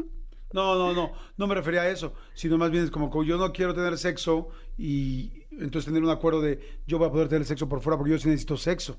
No, 0.54 0.76
no, 0.76 0.94
no, 0.94 1.12
no 1.38 1.48
me 1.48 1.54
refería 1.56 1.82
a 1.82 1.90
eso, 1.90 2.14
sino 2.34 2.58
más 2.60 2.70
bien 2.70 2.84
es 2.84 2.92
como 2.92 3.10
que 3.12 3.28
yo 3.28 3.38
no 3.38 3.52
quiero 3.54 3.74
tener 3.74 3.98
sexo 3.98 4.50
y 4.78 5.44
entonces 5.52 5.86
tener 5.86 6.04
un 6.04 6.10
acuerdo 6.12 6.42
de 6.42 6.60
yo 6.88 6.98
voy 7.00 7.08
a 7.08 7.12
poder 7.12 7.28
tener 7.28 7.46
sexo 7.46 7.68
por 7.70 7.82
fuera 7.82 7.98
porque 7.98 8.12
yo 8.12 8.20
sí 8.20 8.28
necesito 8.28 8.58
sexo. 8.58 8.98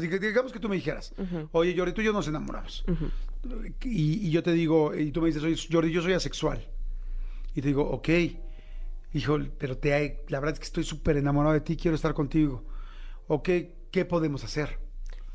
Sea, 0.00 0.10
que- 0.10 0.18
digamos 0.18 0.52
que 0.52 0.58
tú 0.58 0.68
me 0.68 0.76
dijeras, 0.76 1.14
oye, 1.52 1.74
Jordi, 1.76 1.92
tú 1.92 2.00
y 2.00 2.04
yo 2.04 2.12
nos 2.12 2.26
enamoramos. 2.28 2.84
y, 3.84 4.26
y 4.26 4.30
yo 4.30 4.42
te 4.42 4.52
digo, 4.52 4.94
y 4.94 5.10
tú 5.12 5.20
me 5.20 5.28
dices, 5.28 5.42
oye, 5.42 5.56
Jordi, 5.70 5.90
yo 5.92 6.02
soy 6.02 6.12
asexual. 6.14 6.66
Y 7.54 7.60
te 7.62 7.68
digo, 7.68 7.82
ok, 7.88 8.08
hijo, 9.12 9.38
pero 9.58 9.76
te, 9.78 10.24
la 10.28 10.40
verdad 10.40 10.54
es 10.54 10.58
que 10.60 10.64
estoy 10.64 10.84
súper 10.84 11.16
enamorado 11.16 11.54
de 11.54 11.60
ti, 11.60 11.76
quiero 11.76 11.94
estar 11.94 12.14
contigo. 12.14 12.64
Ok, 13.28 13.48
¿qué 13.90 14.04
podemos 14.04 14.42
hacer? 14.44 14.78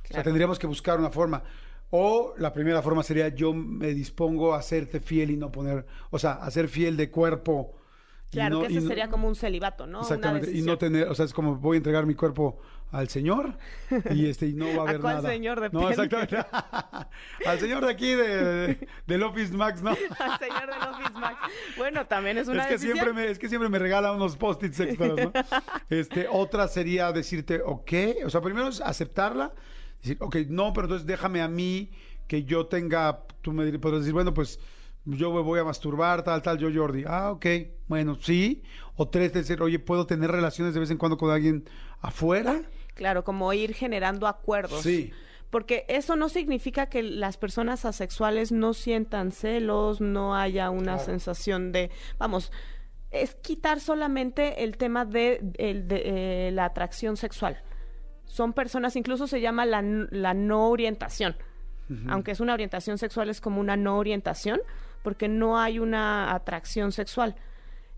O 0.10 0.14
sea, 0.14 0.24
tendríamos 0.24 0.60
que 0.60 0.68
buscar 0.68 1.00
una 1.00 1.10
forma. 1.12 1.44
O 1.92 2.34
la 2.38 2.52
primera 2.54 2.82
forma 2.82 3.02
sería 3.04 3.30
yo 3.30 3.54
me 3.54 3.94
dispongo 3.94 4.54
a 4.54 4.60
hacerte 4.60 5.00
fiel 5.00 5.32
y 5.32 5.38
no 5.38 5.52
poner, 5.52 5.86
o 6.12 6.20
sea, 6.20 6.34
a 6.34 6.52
ser 6.52 6.68
fiel 6.68 6.98
de 6.98 7.10
cuerpo. 7.10 7.76
Claro, 8.32 8.56
no- 8.58 8.62
que 8.62 8.68
ese 8.74 8.82
no- 8.82 8.88
sería 8.88 9.10
como 9.10 9.28
un 9.28 9.36
celibato, 9.36 9.88
¿no? 9.88 10.00
Una 10.00 10.08
Exactamente, 10.08 10.52
y 10.56 10.62
no 10.62 10.78
tener, 10.78 11.08
o 11.08 11.16
sea, 11.16 11.26
es 11.26 11.34
como 11.34 11.56
voy 11.56 11.76
a 11.76 11.78
entregar 11.80 12.06
mi 12.06 12.14
cuerpo 12.16 12.60
al 12.92 13.08
Señor 13.10 13.58
y 14.12 14.28
este 14.28 14.48
y 14.48 14.54
no 14.54 14.66
va 14.68 14.72
a 14.72 14.76
¿A 14.80 14.90
haber 14.90 15.02
cuál 15.02 15.16
nada. 15.18 15.30
señor? 15.30 15.58
No, 15.74 15.88
Depende. 15.88 15.90
exactamente. 15.90 16.38
al 17.46 17.60
señor 17.60 17.86
de 17.86 17.92
aquí 17.92 18.14
de, 18.14 18.88
del 19.08 19.24
Office 19.24 19.54
Max, 19.54 19.82
¿no? 19.82 19.92
Al 20.20 20.40
señor 20.40 20.68
de 20.68 20.90
Office 20.90 21.14
Max. 21.20 21.38
Bueno, 21.78 22.06
también 22.08 22.38
es 22.38 22.48
una 22.48 22.62
es 22.62 22.68
que 22.68 22.74
decisión. 22.74 22.98
siempre 22.98 23.14
me, 23.14 23.32
es 23.32 23.40
que 23.40 23.50
siempre 23.50 23.70
me 23.70 23.80
regala 23.80 24.12
unos 24.12 24.36
post-its 24.38 24.80
extras, 24.80 25.12
¿no? 25.16 25.32
Este, 25.90 26.28
otra 26.30 26.68
sería 26.68 27.12
decirte, 27.12 27.62
ok, 27.64 27.92
o 28.26 28.30
sea, 28.30 28.42
primero 28.42 28.68
es 28.68 28.82
aceptarla, 28.82 29.54
decir, 30.02 30.18
ok, 30.20 30.36
no, 30.50 30.74
pero 30.74 30.86
entonces 30.86 31.06
déjame 31.08 31.42
a 31.42 31.48
mí 31.48 31.92
que 32.28 32.44
yo 32.44 32.68
tenga, 32.68 33.24
tú 33.42 33.52
me 33.52 33.72
podrás 33.80 34.02
decir, 34.02 34.14
bueno, 34.14 34.34
pues 34.34 34.60
yo 35.06 35.32
me 35.34 35.42
voy 35.42 35.60
a 35.60 35.64
masturbar, 35.64 36.24
tal, 36.24 36.42
tal, 36.42 36.58
yo 36.58 36.70
Jordi, 36.74 37.04
ah, 37.08 37.32
ok, 37.32 37.46
bueno, 37.88 38.16
sí, 38.22 38.64
o 38.96 39.08
tres, 39.08 39.34
decir, 39.34 39.62
oye, 39.62 39.80
¿puedo 39.80 40.06
tener 40.06 40.30
relaciones 40.32 40.74
de 40.74 40.80
vez 40.80 40.92
en 40.92 40.98
cuando 40.98 41.18
con 41.18 41.32
alguien 41.32 41.66
afuera? 42.02 42.62
Claro, 42.96 43.24
como 43.24 43.52
ir 43.54 43.74
generando 43.74 44.28
acuerdos. 44.28 44.82
Sí. 44.82 45.12
Porque 45.50 45.86
eso 45.88 46.16
no 46.16 46.30
significa 46.30 46.88
que 46.88 47.02
las 47.02 47.38
personas 47.38 47.84
asexuales 47.86 48.52
no 48.52 48.74
sientan 48.76 49.32
celos, 49.32 50.00
no 50.00 50.36
haya 50.36 50.70
una 50.70 50.94
Claro. 50.96 51.06
sensación 51.06 51.72
de, 51.72 51.90
vamos, 52.20 52.52
es 53.10 53.34
quitar 53.34 53.80
solamente 53.80 54.64
el 54.64 54.78
tema 54.78 55.06
de, 55.06 55.40
eh, 55.58 56.52
la 56.54 56.66
atracción 56.66 57.18
sexual. 57.18 57.58
Son 58.26 58.54
personas, 58.54 58.96
incluso 58.96 59.26
se 59.26 59.42
llama 59.42 59.66
la, 59.66 59.82
la 59.82 60.36
no 60.36 60.70
orientación. 60.70 61.36
Aunque 62.08 62.30
es 62.30 62.40
una 62.40 62.54
orientación 62.54 63.00
sexual, 63.00 63.32
es 63.32 63.42
como 63.42 63.60
una 63.60 63.76
no 63.76 63.98
orientación, 63.98 64.60
porque 65.04 65.28
no 65.28 65.60
hay 65.60 65.80
una 65.80 66.34
atracción 66.34 66.92
sexual. 66.92 67.36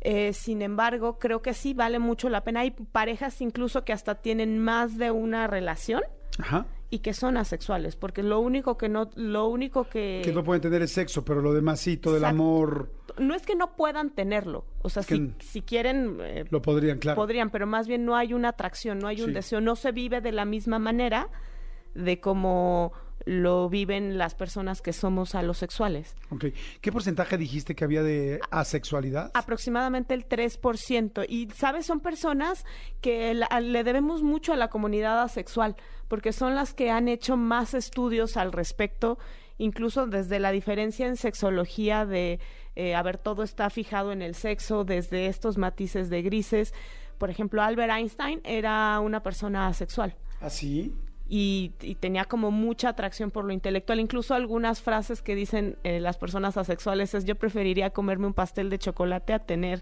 Eh, 0.02 0.34
sin 0.34 0.62
embargo, 0.62 1.20
creo 1.20 1.42
que 1.42 1.54
sí 1.54 1.74
vale 1.74 2.00
mucho 2.00 2.30
la 2.30 2.44
pena. 2.44 2.62
Hay 2.62 2.72
parejas 2.72 3.40
incluso 3.42 3.86
que 3.86 3.94
hasta 3.94 4.16
tienen 4.16 4.58
más 4.60 4.98
de 4.98 5.12
una 5.12 5.46
relación 5.48 6.02
Ajá. 6.40 6.66
y 6.90 7.00
que 7.00 7.14
son 7.14 7.38
asexuales, 7.38 7.96
porque 7.96 8.24
lo 8.24 8.40
único 8.40 8.78
que 8.80 8.90
no, 8.90 9.12
lo 9.16 9.48
único 9.48 9.84
que 9.84 10.22
Que 10.24 10.34
no 10.34 10.44
pueden 10.44 10.62
tener 10.62 10.82
es 10.82 10.92
sexo, 10.92 11.24
pero 11.24 11.42
lo 11.42 11.54
demás 11.54 11.80
sí, 11.80 11.98
todo 11.98 12.18
el 12.18 12.26
amor 12.26 12.92
no 13.20 13.36
es 13.36 13.46
que 13.46 13.56
no 13.56 13.76
puedan 13.76 14.10
tenerlo, 14.10 14.66
o 14.82 14.90
sea, 14.90 15.04
Que 15.04 15.16
si, 15.18 15.34
si 15.40 15.62
quieren 15.62 16.18
eh, 16.22 16.46
lo 16.50 16.62
podrían, 16.64 16.98
claro. 16.98 17.18
podrían, 17.18 17.50
pero 17.52 17.68
más 17.68 17.88
bien 17.88 18.04
no 18.06 18.16
hay 18.16 18.34
una 18.34 18.50
atracción, 18.50 18.98
no 19.00 19.08
hay 19.08 19.22
un 19.22 19.28
Sí. 19.28 19.34
deseo, 19.34 19.62
no 19.62 19.76
se 19.76 19.92
vive 19.92 20.22
de 20.22 20.32
la 20.32 20.46
misma 20.46 20.80
manera 20.80 21.28
de 21.94 22.20
como 22.22 22.94
lo 23.26 23.70
viven 23.70 24.18
las 24.18 24.36
personas 24.36 24.82
que 24.82 24.94
somos 24.94 25.36
alosexuales. 25.36 26.16
Ok. 26.30 26.46
¿Qué 26.82 26.92
porcentaje 26.92 27.38
dijiste 27.38 27.76
que 27.76 27.84
había 27.84 28.04
de 28.04 28.40
asexualidad? 28.52 29.32
Aproximadamente 29.34 30.14
el 30.14 30.28
3%. 30.28 31.26
Y, 31.28 31.50
¿sabes? 31.56 31.86
Son 31.86 32.00
personas 32.00 32.66
que 33.02 33.34
la- 33.34 33.60
le 33.62 33.84
debemos 33.84 34.24
mucho 34.24 34.54
a 34.54 34.56
la 34.58 34.70
comunidad 34.70 35.22
asexual, 35.22 35.76
porque 36.08 36.34
son 36.34 36.56
las 36.56 36.74
que 36.74 36.90
han 36.92 37.08
hecho 37.08 37.38
más 37.38 37.74
estudios 37.74 38.38
al 38.38 38.52
respecto, 38.52 39.18
incluso 39.58 40.08
desde 40.08 40.40
la 40.40 40.52
diferencia 40.52 41.08
en 41.08 41.16
sexología 41.18 42.06
de, 42.06 42.40
eh, 42.76 42.96
a 42.96 43.04
ver, 43.04 43.18
todo 43.18 43.44
está 43.44 43.70
fijado 43.70 44.12
en 44.12 44.22
el 44.22 44.36
sexo, 44.36 44.84
desde 44.84 45.28
estos 45.28 45.58
matices 45.58 46.10
de 46.10 46.22
grises. 46.22 46.74
Por 47.18 47.30
ejemplo, 47.30 47.62
Albert 47.62 47.94
Einstein 47.94 48.42
era 48.44 49.00
una 49.00 49.22
persona 49.22 49.68
asexual 49.68 50.16
¿Así? 50.40 50.92
Y, 51.34 51.72
y 51.82 51.96
tenía 51.96 52.26
como 52.26 52.52
mucha 52.52 52.90
atracción 52.90 53.32
por 53.32 53.46
lo 53.46 53.54
intelectual. 53.54 54.02
Incluso 54.02 54.36
algunas 54.36 54.82
frases 54.82 55.22
que 55.22 55.34
dicen 55.34 55.78
eh, 55.86 56.02
las 56.02 56.18
personas 56.18 56.58
asexuales 56.58 57.14
es 57.14 57.24
yo 57.24 57.36
preferiría 57.36 57.92
comerme 57.92 58.28
un 58.28 58.34
pastel 58.34 58.70
de 58.70 58.78
chocolate 58.78 59.32
a 59.32 59.40
tener 59.40 59.82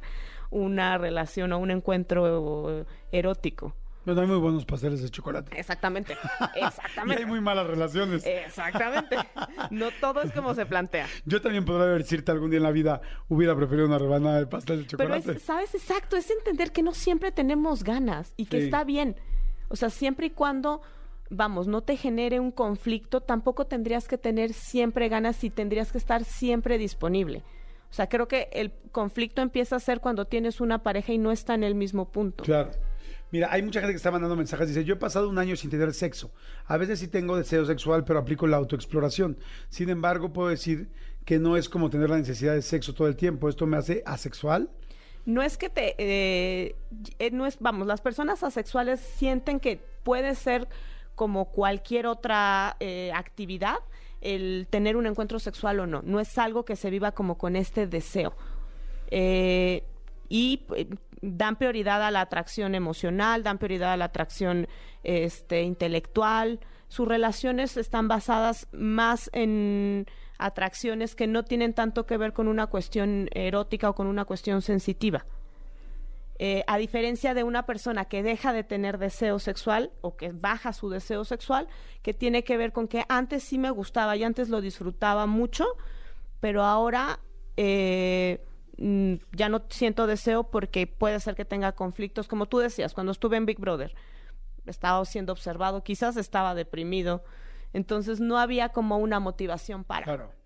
una 0.51 1.00
relación 1.00 1.51
o 1.53 1.58
un 1.58 1.72
encuentro 1.72 2.86
erótico. 3.12 3.75
Bueno, 4.06 4.22
hay 4.22 4.27
muy 4.27 4.38
buenos 4.38 4.63
pasteles 4.65 5.01
de 5.01 5.10
chocolate. 5.10 5.60
Exactamente, 5.60 6.13
Y 6.56 6.60
hay 6.60 6.68
exactamente. 6.68 7.25
muy 7.25 7.41
malas 7.41 7.65
relaciones. 7.68 8.24
Exactamente. 8.25 9.18
No 9.72 9.89
todo 10.00 10.22
es 10.22 10.32
como 10.32 10.53
se 10.53 10.65
plantea. 10.68 11.08
Yo 11.25 11.41
también 11.41 11.65
podría 11.65 11.88
decirte 11.96 12.32
algún 12.32 12.50
día 12.51 12.58
en 12.58 12.63
la 12.63 12.72
vida 12.72 13.01
hubiera 13.27 13.56
preferido 13.56 13.88
una 13.88 13.98
rebanada 13.98 14.38
de 14.39 14.46
pastel 14.48 14.88
de 14.88 14.98
Pero 14.98 15.15
chocolate. 15.15 15.32
es, 15.38 15.41
¿sabes? 15.44 15.74
Exacto, 15.75 16.15
es 16.15 16.29
entender 16.29 16.72
que 16.72 16.82
no 16.84 16.94
siempre 16.94 17.32
tenemos 17.32 17.84
ganas 17.84 18.34
y 18.38 18.46
que 18.46 18.60
Sí. 18.60 18.63
está 18.65 18.84
bien. 18.84 19.15
O 19.68 19.75
sea, 19.75 19.89
siempre 19.89 20.27
y 20.27 20.29
cuando, 20.32 20.82
vamos, 21.29 21.67
no 21.67 21.81
te 21.81 21.98
genere 21.98 22.39
un 22.39 22.51
conflicto, 22.51 23.21
tampoco 23.21 23.65
tendrías 23.65 24.07
que 24.07 24.17
tener 24.17 24.53
siempre 24.53 25.09
ganas 25.09 25.43
y 25.43 25.50
tendrías 25.50 25.91
que 25.91 25.98
estar 25.98 26.24
siempre 26.24 26.77
disponible. 26.77 27.43
O 27.89 27.93
sea, 27.93 28.07
creo 28.07 28.27
que 28.27 28.50
el 28.51 28.71
conflicto 28.91 29.41
empieza 29.41 29.75
a 29.75 29.79
ser 29.79 30.00
cuando 30.00 30.25
tienes 30.25 30.62
una 30.62 30.83
pareja 30.83 31.12
y 31.13 31.17
no 31.17 31.31
está 31.31 31.55
en 31.55 31.63
el 31.63 31.75
mismo 31.75 32.12
punto. 32.12 32.43
Claro. 32.43 32.71
Mira, 33.31 33.48
hay 33.51 33.62
mucha 33.62 33.79
gente 33.79 33.93
que 33.93 33.98
está 33.98 34.12
mandando 34.12 34.36
mensajes. 34.36 34.67
Dice, 34.67 34.83
yo 34.83 34.95
he 34.95 34.98
pasado 34.98 35.29
un 35.29 35.38
año 35.38 35.55
sin 35.55 35.69
tener 35.69 35.93
sexo. 35.93 36.31
A 36.65 36.77
veces 36.77 37.00
sí 37.00 37.07
tengo 37.07 37.38
deseo 37.38 37.63
sexual, 37.65 38.03
pero 38.03 38.19
aplico 38.19 38.48
la 38.48 38.57
autoexploración. 38.57 39.38
Sin 39.69 39.89
embargo, 39.89 40.33
puedo 40.33 40.50
decir 40.50 40.89
que 41.25 41.38
no 41.38 41.55
es 41.55 41.69
como 41.69 41.91
tener 41.91 42.09
la 42.09 42.17
necesidad 42.17 42.53
de 42.53 42.63
sexo 42.63 42.93
todo 42.93 43.07
el 43.07 43.15
tiempo. 43.15 43.48
Esto 43.48 43.67
me 43.67 43.77
hace 43.77 44.01
asexual. 44.05 44.69
No 45.25 45.43
es 45.43 45.57
que 45.57 45.69
te, 45.69 45.95
eh, 46.00 46.75
eh, 47.19 47.29
no 47.31 47.45
es, 47.45 47.59
vamos, 47.59 47.86
las 47.86 48.01
personas 48.01 48.41
asexuales 48.41 49.00
sienten 49.00 49.59
que 49.59 49.79
puede 50.03 50.33
ser 50.33 50.67
como 51.19 51.51
cualquier 51.51 52.07
otra 52.07 52.77
eh, 52.79 53.11
actividad 53.13 53.75
el 54.21 54.67
tener 54.69 54.95
un 54.95 55.05
encuentro 55.05 55.38
sexual 55.38 55.81
o 55.81 55.85
no. 55.85 56.01
No 56.01 56.21
es 56.21 56.38
algo 56.38 56.63
que 56.63 56.77
se 56.77 56.89
viva 56.89 57.11
como 57.11 57.38
con 57.38 57.57
este 57.57 57.88
deseo. 57.88 58.38
Eh, 59.11 59.83
y 60.29 60.65
eh, 60.77 60.88
dan 61.21 61.57
prioridad 61.57 62.01
a 62.03 62.09
la 62.09 62.21
atracción 62.21 62.73
emocional, 62.73 63.43
dan 63.43 63.57
prioridad 63.57 63.91
a 63.91 63.97
la 63.97 64.05
atracción 64.05 64.69
este, 65.03 65.63
intelectual. 65.63 66.61
Sus 66.88 67.05
relaciones 67.05 67.75
están 67.75 68.07
basadas 68.07 68.69
más 68.71 69.29
en 69.33 70.05
atracciones 70.38 71.15
que 71.15 71.27
no 71.27 71.43
tienen 71.43 71.73
tanto 71.73 72.05
que 72.05 72.15
ver 72.15 72.31
con 72.31 72.47
una 72.47 72.67
cuestión 72.67 73.27
erótica 73.33 73.89
o 73.89 73.93
con 73.93 74.07
una 74.07 74.23
cuestión 74.23 74.61
sensitiva. 74.61 75.25
Eh, 76.41 76.63
a 76.67 76.77
diferencia 76.77 77.34
de 77.34 77.43
una 77.43 77.65
persona 77.65 78.05
que 78.05 78.24
deja 78.24 78.53
de 78.53 78.63
tener 78.63 78.98
deseo 78.98 79.39
sexual 79.39 79.91
o 80.00 80.15
que 80.15 80.31
baja 80.31 80.72
su 80.72 80.89
deseo 80.89 81.25
sexual, 81.25 81.67
que 82.01 82.13
tiene 82.13 82.46
que 82.46 82.55
ver 82.55 82.72
con 82.72 82.88
que 82.88 83.03
antes 83.10 83.43
sí 83.43 83.58
me 83.58 83.69
gustaba 83.72 84.15
y 84.15 84.24
antes 84.24 84.48
lo 84.48 84.62
disfrutaba 84.62 85.25
mucho, 85.25 85.65
pero 86.39 86.63
ahora 86.63 87.19
eh, 87.58 88.41
mm, 88.77 89.15
ya 89.34 89.50
no 89.50 89.63
siento 89.67 90.08
deseo 90.08 90.50
porque 90.50 90.88
puede 90.88 91.19
ser 91.19 91.36
que 91.36 91.43
tenga 91.43 91.74
conflictos, 91.74 92.29
como 92.29 92.46
tú 92.46 92.60
decías, 92.60 92.93
cuando 92.93 93.12
estuve 93.12 93.36
en 93.36 93.46
Big 93.46 93.60
Brother, 93.60 93.93
estaba 94.65 95.03
siendo 95.03 95.34
observado, 95.34 95.84
quizás 95.84 96.15
estaba 96.15 96.55
deprimido, 96.55 97.22
entonces 97.74 98.22
no 98.22 98.38
había 98.38 98.69
como 98.69 98.98
una 98.98 99.19
motivación 99.19 99.84
para. 99.84 100.05
Claro. 100.05 100.38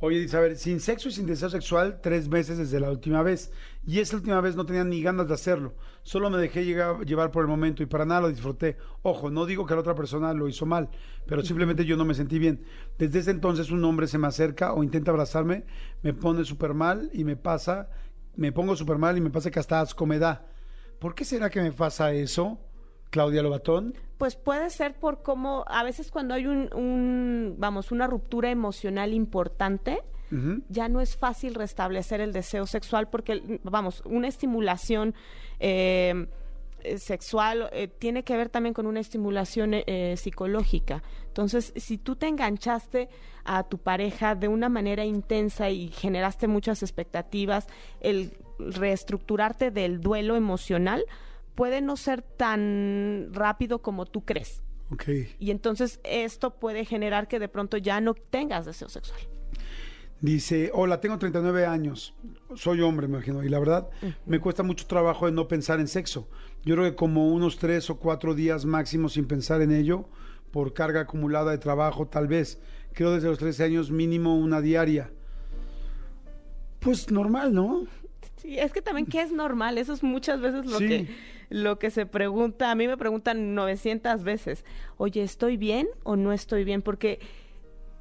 Oye, 0.00 0.20
dice, 0.20 0.36
a 0.36 0.40
ver, 0.40 0.56
sin 0.56 0.78
sexo 0.78 1.08
y 1.08 1.12
sin 1.12 1.26
deseo 1.26 1.50
sexual, 1.50 2.00
tres 2.00 2.28
meses 2.28 2.56
desde 2.56 2.78
la 2.78 2.88
última 2.88 3.22
vez. 3.22 3.50
Y 3.84 3.98
esa 3.98 4.14
última 4.14 4.40
vez 4.40 4.54
no 4.54 4.64
tenía 4.64 4.84
ni 4.84 5.02
ganas 5.02 5.26
de 5.26 5.34
hacerlo. 5.34 5.74
Solo 6.02 6.30
me 6.30 6.38
dejé 6.38 6.64
llegar- 6.64 7.04
llevar 7.04 7.32
por 7.32 7.42
el 7.42 7.48
momento 7.48 7.82
y 7.82 7.86
para 7.86 8.04
nada 8.04 8.20
lo 8.20 8.28
disfruté. 8.28 8.76
Ojo, 9.02 9.28
no 9.30 9.44
digo 9.44 9.66
que 9.66 9.74
la 9.74 9.80
otra 9.80 9.96
persona 9.96 10.32
lo 10.34 10.46
hizo 10.46 10.66
mal, 10.66 10.88
pero 11.26 11.42
simplemente 11.42 11.84
yo 11.84 11.96
no 11.96 12.04
me 12.04 12.14
sentí 12.14 12.38
bien. 12.38 12.64
Desde 12.96 13.18
ese 13.18 13.32
entonces 13.32 13.70
un 13.72 13.84
hombre 13.84 14.06
se 14.06 14.18
me 14.18 14.28
acerca 14.28 14.72
o 14.72 14.84
intenta 14.84 15.10
abrazarme, 15.10 15.64
me 16.02 16.14
pone 16.14 16.44
súper 16.44 16.74
mal 16.74 17.10
y 17.12 17.24
me 17.24 17.36
pasa, 17.36 17.88
me 18.36 18.52
pongo 18.52 18.76
súper 18.76 18.98
mal 18.98 19.18
y 19.18 19.20
me 19.20 19.30
pasa 19.30 19.50
que 19.50 19.58
hasta 19.58 19.80
asco 19.80 20.06
me 20.06 20.20
da. 20.20 20.46
¿Por 21.00 21.16
qué 21.16 21.24
será 21.24 21.50
que 21.50 21.60
me 21.60 21.72
pasa 21.72 22.12
eso, 22.12 22.60
Claudia 23.10 23.42
Lobatón? 23.42 23.94
Pues 24.18 24.36
puede 24.36 24.70
ser 24.70 24.94
por 24.94 25.22
cómo, 25.22 25.64
a 25.68 25.82
veces 25.82 26.10
cuando 26.10 26.34
hay 26.34 26.46
un, 26.46 26.72
un, 26.74 27.54
vamos, 27.58 27.92
una 27.92 28.06
ruptura 28.06 28.50
emocional 28.50 29.12
importante, 29.12 30.02
ya 30.68 30.90
no 30.90 31.00
es 31.00 31.16
fácil 31.16 31.54
restablecer 31.54 32.20
el 32.20 32.34
deseo 32.34 32.66
sexual 32.66 33.08
porque, 33.08 33.60
vamos, 33.62 34.02
una 34.04 34.28
estimulación 34.28 35.14
eh, 35.58 36.26
sexual 36.96 37.68
eh, 37.72 37.88
tiene 37.88 38.22
que 38.22 38.36
ver 38.36 38.48
también 38.48 38.74
con 38.74 38.86
una 38.86 39.00
estimulación 39.00 39.74
eh, 39.74 39.84
eh, 39.86 40.14
psicológica. 40.16 41.02
Entonces, 41.26 41.72
si 41.76 41.98
tú 41.98 42.16
te 42.16 42.26
enganchaste 42.26 43.08
a 43.44 43.64
tu 43.64 43.78
pareja 43.78 44.34
de 44.34 44.48
una 44.48 44.68
manera 44.68 45.04
intensa 45.04 45.70
y 45.70 45.88
generaste 45.88 46.46
muchas 46.46 46.82
expectativas, 46.82 47.66
el 48.00 48.32
reestructurarte 48.58 49.70
del 49.70 50.00
duelo 50.00 50.36
emocional 50.36 51.04
puede 51.58 51.80
no 51.80 51.96
ser 51.96 52.22
tan 52.22 53.30
rápido 53.32 53.82
como 53.82 54.06
tú 54.06 54.24
crees. 54.24 54.62
Y 55.40 55.50
entonces 55.50 55.98
esto 56.04 56.54
puede 56.54 56.84
generar 56.84 57.26
que 57.26 57.40
de 57.40 57.48
pronto 57.48 57.78
ya 57.78 58.00
no 58.00 58.14
tengas 58.14 58.64
deseo 58.64 58.88
sexual. 58.88 59.18
Dice, 60.20 60.70
hola, 60.72 61.00
tengo 61.00 61.18
39 61.18 61.66
años, 61.66 62.14
soy 62.54 62.80
hombre, 62.80 63.08
me 63.08 63.16
imagino, 63.16 63.42
y 63.42 63.48
la 63.48 63.58
verdad 63.58 63.88
me 64.24 64.38
cuesta 64.38 64.62
mucho 64.62 64.86
trabajo 64.86 65.26
de 65.26 65.32
no 65.32 65.48
pensar 65.48 65.80
en 65.80 65.88
sexo. 65.88 66.28
Yo 66.64 66.76
creo 66.76 66.88
que 66.88 66.94
como 66.94 67.26
unos 67.34 67.58
tres 67.58 67.90
o 67.90 67.98
cuatro 67.98 68.36
días 68.36 68.64
máximo 68.64 69.08
sin 69.08 69.26
pensar 69.26 69.60
en 69.60 69.72
ello, 69.72 70.08
por 70.52 70.74
carga 70.74 71.00
acumulada 71.00 71.50
de 71.50 71.58
trabajo, 71.58 72.06
tal 72.06 72.28
vez. 72.28 72.60
Creo 72.92 73.10
desde 73.10 73.30
los 73.30 73.38
13 73.38 73.64
años 73.64 73.90
mínimo 73.90 74.38
una 74.38 74.60
diaria. 74.60 75.10
Pues 76.78 77.10
normal, 77.10 77.52
¿no? 77.52 77.84
Sí, 78.38 78.58
es 78.58 78.72
que 78.72 78.82
también 78.82 79.06
que 79.06 79.20
es 79.20 79.32
normal, 79.32 79.78
eso 79.78 79.92
es 79.92 80.02
muchas 80.02 80.40
veces 80.40 80.66
lo 80.66 80.78
Sí. 80.78 80.88
que 80.88 81.06
lo 81.50 81.78
que 81.78 81.90
se 81.90 82.04
pregunta, 82.04 82.70
a 82.70 82.74
mí 82.74 82.86
me 82.86 82.96
preguntan 82.98 83.54
900 83.54 84.22
veces, 84.22 84.64
"Oye, 84.98 85.22
¿estoy 85.22 85.56
bien 85.56 85.88
o 86.02 86.14
no 86.16 86.32
estoy 86.32 86.62
bien?" 86.64 86.82
Porque 86.82 87.20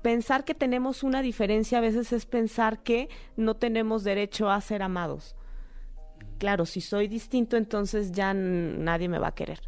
pensar 0.01 0.43
que 0.45 0.53
tenemos 0.53 1.01
una 1.01 1.21
diferencia 1.21 1.77
a 1.77 1.81
veces 1.81 2.11
es 2.13 2.25
pensar 2.25 2.83
que 2.83 3.09
no 3.35 3.55
tenemos 3.55 4.03
derecho 4.03 4.49
a 4.49 4.59
ser 4.61 4.81
amados. 4.81 5.35
Claro, 6.39 6.65
si 6.65 6.81
soy 6.81 7.07
distinto, 7.07 7.57
entonces 7.57 8.11
ya 8.11 8.33
nadie 8.33 9.09
me 9.09 9.17
va 9.19 9.29
a 9.29 9.35
querer. 9.35 9.61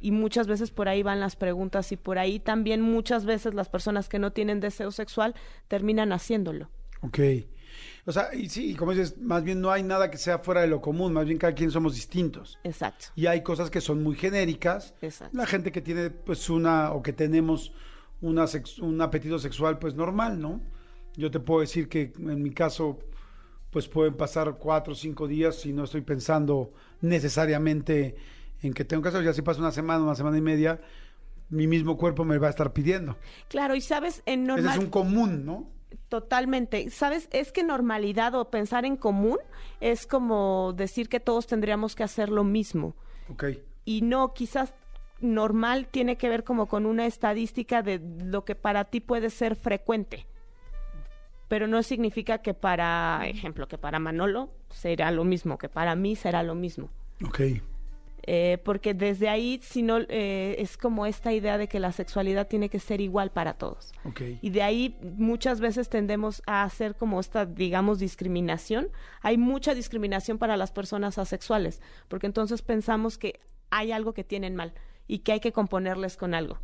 Y 0.00 0.12
muchas 0.12 0.46
veces 0.46 0.70
por 0.70 0.88
ahí 0.88 1.02
van 1.02 1.18
las 1.18 1.34
preguntas 1.34 1.90
y 1.90 1.96
por 1.96 2.18
ahí 2.18 2.38
también 2.38 2.80
muchas 2.82 3.24
veces 3.24 3.54
las 3.54 3.68
personas 3.68 4.08
que 4.08 4.18
no 4.20 4.32
tienen 4.32 4.60
deseo 4.60 4.92
sexual 4.92 5.34
terminan 5.66 6.12
haciéndolo. 6.12 6.70
Ok. 7.00 7.18
O 8.08 8.12
sea, 8.12 8.34
y 8.34 8.48
sí, 8.48 8.74
como 8.74 8.92
dices, 8.92 9.18
más 9.18 9.44
bien 9.44 9.60
no 9.60 9.70
hay 9.70 9.82
nada 9.82 10.10
que 10.10 10.16
sea 10.16 10.38
fuera 10.38 10.62
de 10.62 10.66
lo 10.66 10.80
común, 10.80 11.12
más 11.12 11.26
bien 11.26 11.36
cada 11.36 11.54
quien 11.54 11.70
somos 11.70 11.94
distintos. 11.94 12.58
Exacto. 12.64 13.08
Y 13.14 13.26
hay 13.26 13.42
cosas 13.42 13.68
que 13.68 13.82
son 13.82 14.02
muy 14.02 14.16
genéricas. 14.16 14.94
Exacto. 15.02 15.36
La 15.36 15.44
gente 15.44 15.70
que 15.70 15.82
tiene 15.82 16.08
pues 16.08 16.48
una 16.48 16.92
o 16.92 17.02
que 17.02 17.12
tenemos 17.12 17.72
una 18.22 18.46
sex- 18.46 18.78
un 18.78 18.98
apetito 19.02 19.38
sexual 19.38 19.78
pues 19.78 19.94
normal, 19.94 20.40
¿no? 20.40 20.62
Yo 21.16 21.30
te 21.30 21.38
puedo 21.38 21.60
decir 21.60 21.90
que 21.90 22.14
en 22.18 22.42
mi 22.42 22.50
caso 22.50 22.98
pues 23.70 23.88
pueden 23.88 24.14
pasar 24.14 24.56
cuatro 24.58 24.94
o 24.94 24.96
cinco 24.96 25.28
días 25.28 25.66
y 25.66 25.74
no 25.74 25.84
estoy 25.84 26.00
pensando 26.00 26.72
necesariamente 27.02 28.16
en 28.62 28.72
que 28.72 28.86
tengo 28.86 29.02
que 29.02 29.10
hacer. 29.10 29.22
Ya 29.22 29.34
si 29.34 29.42
pasa 29.42 29.60
una 29.60 29.70
semana, 29.70 30.02
una 30.02 30.14
semana 30.14 30.38
y 30.38 30.40
media, 30.40 30.80
mi 31.50 31.66
mismo 31.66 31.98
cuerpo 31.98 32.24
me 32.24 32.38
va 32.38 32.46
a 32.46 32.50
estar 32.50 32.72
pidiendo. 32.72 33.18
Claro, 33.48 33.74
y 33.74 33.82
sabes, 33.82 34.22
en 34.24 34.46
normal... 34.46 34.64
Ese 34.64 34.78
es 34.78 34.84
un 34.84 34.90
común, 34.90 35.44
¿no? 35.44 35.76
Totalmente. 36.08 36.90
¿Sabes? 36.90 37.28
Es 37.32 37.52
que 37.52 37.62
normalidad 37.62 38.34
o 38.34 38.50
pensar 38.50 38.84
en 38.84 38.96
común 38.96 39.38
es 39.80 40.06
como 40.06 40.72
decir 40.74 41.08
que 41.08 41.20
todos 41.20 41.46
tendríamos 41.46 41.94
que 41.94 42.02
hacer 42.02 42.30
lo 42.30 42.44
mismo. 42.44 42.94
Ok. 43.30 43.44
Y 43.84 44.02
no, 44.02 44.32
quizás 44.34 44.72
normal 45.20 45.86
tiene 45.90 46.16
que 46.16 46.28
ver 46.28 46.44
como 46.44 46.66
con 46.66 46.86
una 46.86 47.06
estadística 47.06 47.82
de 47.82 48.00
lo 48.24 48.44
que 48.44 48.54
para 48.54 48.84
ti 48.84 49.00
puede 49.00 49.30
ser 49.30 49.56
frecuente. 49.56 50.26
Pero 51.48 51.66
no 51.66 51.82
significa 51.82 52.38
que 52.38 52.54
para, 52.54 53.22
ejemplo, 53.26 53.68
que 53.68 53.78
para 53.78 53.98
Manolo 53.98 54.50
será 54.70 55.10
lo 55.10 55.24
mismo, 55.24 55.56
que 55.56 55.68
para 55.68 55.94
mí 55.94 56.14
será 56.14 56.42
lo 56.42 56.54
mismo. 56.54 56.90
Ok. 57.26 57.40
Eh, 58.30 58.58
porque 58.62 58.92
desde 58.92 59.30
ahí, 59.30 59.58
si 59.62 59.80
no, 59.80 60.00
eh, 60.00 60.56
es 60.58 60.76
como 60.76 61.06
esta 61.06 61.32
idea 61.32 61.56
de 61.56 61.66
que 61.66 61.80
la 61.80 61.92
sexualidad 61.92 62.46
tiene 62.46 62.68
que 62.68 62.78
ser 62.78 63.00
igual 63.00 63.30
para 63.30 63.54
todos. 63.54 63.94
Y 64.42 64.50
de 64.50 64.60
ahí 64.60 64.98
muchas 65.16 65.60
veces 65.60 65.88
tendemos 65.88 66.42
a 66.44 66.62
hacer 66.62 66.94
como 66.94 67.20
esta, 67.20 67.46
digamos, 67.46 67.98
discriminación. 68.00 68.88
Hay 69.22 69.38
mucha 69.38 69.72
discriminación 69.72 70.36
para 70.36 70.58
las 70.58 70.72
personas 70.72 71.16
asexuales, 71.16 71.80
porque 72.08 72.26
entonces 72.26 72.60
pensamos 72.60 73.16
que 73.16 73.40
hay 73.70 73.92
algo 73.92 74.12
que 74.12 74.24
tienen 74.24 74.54
mal 74.54 74.74
y 75.06 75.20
que 75.20 75.32
hay 75.32 75.40
que 75.40 75.52
componerles 75.52 76.18
con 76.18 76.34
algo. 76.34 76.58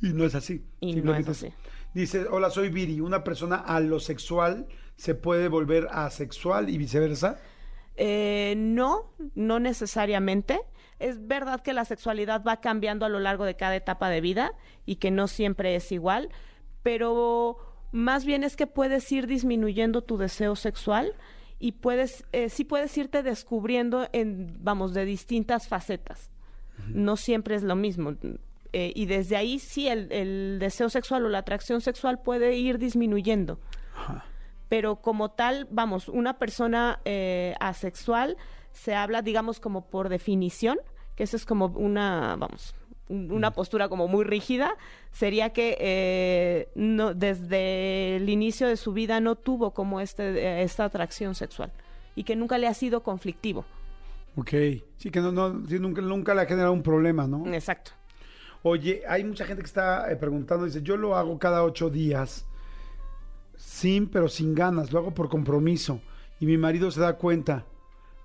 Y 0.00 0.14
no 0.14 0.24
es 0.24 0.34
así. 0.34 0.64
Y 0.80 0.94
no 1.02 1.14
es 1.14 1.28
así. 1.28 1.52
Dice, 1.92 2.28
hola, 2.30 2.48
soy 2.48 2.70
Viri. 2.70 3.02
¿Una 3.02 3.24
persona 3.24 3.56
alosexual 3.56 4.68
se 4.96 5.14
puede 5.14 5.48
volver 5.48 5.86
asexual 5.90 6.70
y 6.70 6.78
viceversa? 6.78 7.42
Eh, 7.94 8.54
no, 8.56 9.12
no 9.34 9.60
necesariamente. 9.60 10.62
Es 10.98 11.26
verdad 11.26 11.60
que 11.60 11.72
la 11.72 11.84
sexualidad 11.84 12.42
va 12.44 12.60
cambiando 12.60 13.06
a 13.06 13.08
lo 13.08 13.20
largo 13.20 13.44
de 13.44 13.56
cada 13.56 13.76
etapa 13.76 14.08
de 14.08 14.20
vida 14.20 14.52
y 14.86 14.96
que 14.96 15.10
no 15.10 15.28
siempre 15.28 15.74
es 15.74 15.90
igual, 15.92 16.30
pero 16.82 17.58
más 17.92 18.24
bien 18.24 18.44
es 18.44 18.56
que 18.56 18.66
puedes 18.66 19.10
ir 19.12 19.26
disminuyendo 19.26 20.02
tu 20.02 20.16
deseo 20.16 20.56
sexual 20.56 21.14
y 21.58 21.72
puedes, 21.72 22.24
eh, 22.32 22.48
sí 22.48 22.64
puedes 22.64 22.96
irte 22.98 23.22
descubriendo 23.22 24.08
en, 24.12 24.56
vamos, 24.62 24.94
de 24.94 25.04
distintas 25.04 25.68
facetas. 25.68 26.30
No 26.88 27.16
siempre 27.16 27.54
es 27.54 27.62
lo 27.62 27.76
mismo. 27.76 28.14
Eh, 28.72 28.92
y 28.94 29.06
desde 29.06 29.36
ahí 29.36 29.58
sí 29.58 29.88
el, 29.88 30.10
el 30.10 30.58
deseo 30.58 30.90
sexual 30.90 31.24
o 31.24 31.28
la 31.28 31.38
atracción 31.38 31.80
sexual 31.80 32.20
puede 32.20 32.56
ir 32.56 32.78
disminuyendo 32.78 33.60
pero 34.74 34.96
como 34.96 35.30
tal, 35.30 35.68
vamos, 35.70 36.08
una 36.08 36.38
persona 36.38 36.98
eh, 37.04 37.54
asexual 37.60 38.36
se 38.74 38.94
habla, 38.94 39.22
digamos, 39.22 39.58
como 39.58 39.86
por 39.86 40.10
definición, 40.10 40.78
que 41.16 41.22
eso 41.24 41.36
es 41.36 41.46
como 41.46 41.66
una, 41.68 42.36
vamos, 42.36 42.74
un- 43.08 43.32
una 43.32 43.52
postura 43.52 43.88
como 43.88 44.06
muy 44.08 44.24
rígida, 44.24 44.76
sería 45.12 45.52
que 45.54 45.76
eh, 45.80 46.68
no, 46.74 47.14
desde 47.14 48.16
el 48.16 48.28
inicio 48.28 48.66
de 48.68 48.76
su 48.76 48.92
vida 48.92 49.20
no 49.20 49.36
tuvo 49.36 49.70
como 49.72 50.00
este, 50.00 50.22
eh, 50.38 50.62
esta 50.62 50.84
atracción 50.84 51.34
sexual 51.34 51.70
y 52.16 52.24
que 52.24 52.36
nunca 52.36 52.58
le 52.58 52.66
ha 52.66 52.74
sido 52.74 53.02
conflictivo. 53.02 53.64
Ok. 54.36 54.50
Sí, 54.98 55.10
que 55.10 55.20
no, 55.20 55.30
no, 55.32 55.66
sí, 55.68 55.78
nunca, 55.78 56.02
nunca 56.02 56.34
le 56.34 56.42
ha 56.42 56.46
generado 56.46 56.72
un 56.72 56.82
problema, 56.82 57.26
¿no? 57.26 57.46
Exacto. 57.54 57.92
Oye, 58.64 59.02
hay 59.08 59.22
mucha 59.24 59.44
gente 59.44 59.62
que 59.62 59.66
está 59.66 60.10
eh, 60.10 60.16
preguntando, 60.16 60.64
dice, 60.64 60.82
yo 60.82 60.96
lo 60.96 61.16
hago 61.16 61.38
cada 61.38 61.62
ocho 61.62 61.90
días, 61.90 62.46
sin, 63.56 64.08
pero 64.08 64.28
sin 64.28 64.54
ganas, 64.54 64.92
lo 64.92 64.98
hago 64.98 65.12
por 65.12 65.28
compromiso. 65.28 66.00
Y 66.40 66.46
mi 66.46 66.56
marido 66.56 66.90
se 66.90 67.00
da 67.00 67.16
cuenta, 67.16 67.64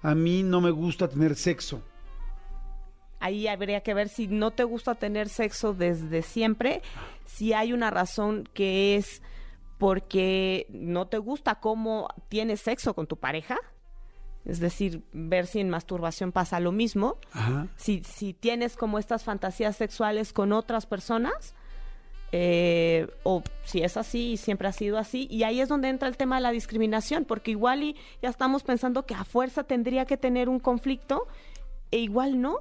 a 0.02 0.16
mí 0.16 0.44
no 0.44 0.62
me 0.62 0.72
gusta 0.72 1.08
tener 1.08 1.36
sexo. 1.36 1.82
Ahí 3.20 3.48
habría 3.48 3.82
que 3.82 3.94
ver 3.94 4.08
si 4.08 4.28
no 4.28 4.52
te 4.52 4.64
gusta 4.64 4.96
tener 4.96 5.28
sexo 5.28 5.74
desde 5.74 6.22
siempre, 6.22 6.82
si 7.26 7.54
hay 7.54 7.74
una 7.74 7.92
razón 7.92 8.48
que 8.54 8.96
es 8.96 9.22
porque 9.78 10.68
no 10.70 11.08
te 11.08 11.18
gusta 11.18 11.56
cómo 11.56 12.10
tienes 12.30 12.62
sexo 12.62 12.94
con 12.94 13.08
tu 13.08 13.18
pareja, 13.18 13.58
es 14.46 14.60
decir, 14.60 15.04
ver 15.12 15.48
si 15.48 15.60
en 15.60 15.70
masturbación 15.70 16.32
pasa 16.32 16.60
lo 16.60 16.72
mismo, 16.72 17.18
Ajá. 17.34 17.68
si, 17.76 18.04
si 18.04 18.34
tienes 18.34 18.78
como 18.78 19.00
estas 19.00 19.24
fantasías 19.24 19.76
sexuales 19.76 20.32
con 20.32 20.54
otras 20.54 20.86
personas, 20.86 21.56
eh, 22.32 23.08
o 23.24 23.44
si 23.64 23.82
es 23.82 23.98
así 23.98 24.32
y 24.34 24.38
siempre 24.38 24.68
ha 24.68 24.72
sido 24.72 24.98
así, 24.98 25.28
y 25.32 25.44
ahí 25.44 25.62
es 25.62 25.70
donde 25.70 25.90
entra 25.90 26.08
el 26.08 26.18
tema 26.18 26.36
de 26.36 26.42
la 26.42 26.52
discriminación, 26.52 27.26
porque 27.26 27.52
igual 27.52 27.84
y 27.84 27.96
ya 28.22 28.30
estamos 28.30 28.64
pensando 28.64 29.06
que 29.06 29.16
a 29.16 29.24
fuerza 29.24 29.64
tendría 29.64 30.06
que 30.06 30.18
tener 30.18 30.50
un 30.50 30.60
conflicto, 30.60 31.28
e 31.92 31.98
igual 32.00 32.40
no, 32.40 32.60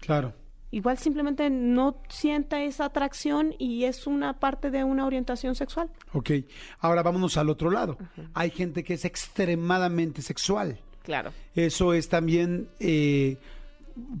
Claro. 0.00 0.32
igual 0.70 0.96
simplemente 0.98 1.50
no 1.50 1.96
sienta 2.08 2.62
esa 2.62 2.84
atracción 2.86 3.54
y 3.58 3.84
es 3.84 4.06
una 4.06 4.38
parte 4.38 4.70
de 4.70 4.84
una 4.84 5.04
orientación 5.06 5.54
sexual. 5.56 5.90
Ok. 6.12 6.30
Ahora 6.78 7.02
vámonos 7.02 7.36
al 7.36 7.50
otro 7.50 7.70
lado. 7.70 7.98
Hay 8.34 8.50
gente 8.50 8.84
que 8.84 8.94
es 8.94 9.04
extremadamente 9.04 10.22
sexual. 10.22 10.78
Claro. 11.02 11.32
Eso 11.54 11.92
es 11.92 12.08
también 12.08 12.68
eh, 12.78 13.38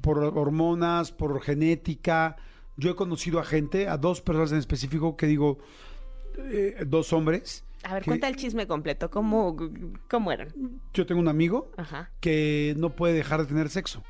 por 0.02 0.18
hormonas, 0.18 1.12
por 1.12 1.40
genética. 1.40 2.36
Yo 2.80 2.90
he 2.90 2.94
conocido 2.96 3.38
a 3.38 3.44
gente, 3.44 3.88
a 3.88 3.96
dos 3.98 4.20
personas 4.20 4.52
en 4.52 4.58
específico, 4.58 5.16
que 5.16 5.26
digo, 5.26 5.58
eh, 6.38 6.84
dos 6.86 7.12
hombres. 7.12 7.64
A 7.82 7.94
ver, 7.94 8.02
que- 8.02 8.10
cuenta 8.10 8.28
el 8.28 8.36
chisme 8.36 8.66
completo, 8.66 9.10
¿cómo, 9.10 9.56
cómo 10.08 10.32
eran? 10.32 10.48
Yo 10.94 11.06
tengo 11.06 11.20
un 11.20 11.28
amigo 11.28 11.70
Ajá. 11.76 12.10
que 12.20 12.74
no 12.78 12.90
puede 12.90 13.14
dejar 13.14 13.40
de 13.40 13.46
tener 13.46 13.68
sexo 13.70 14.02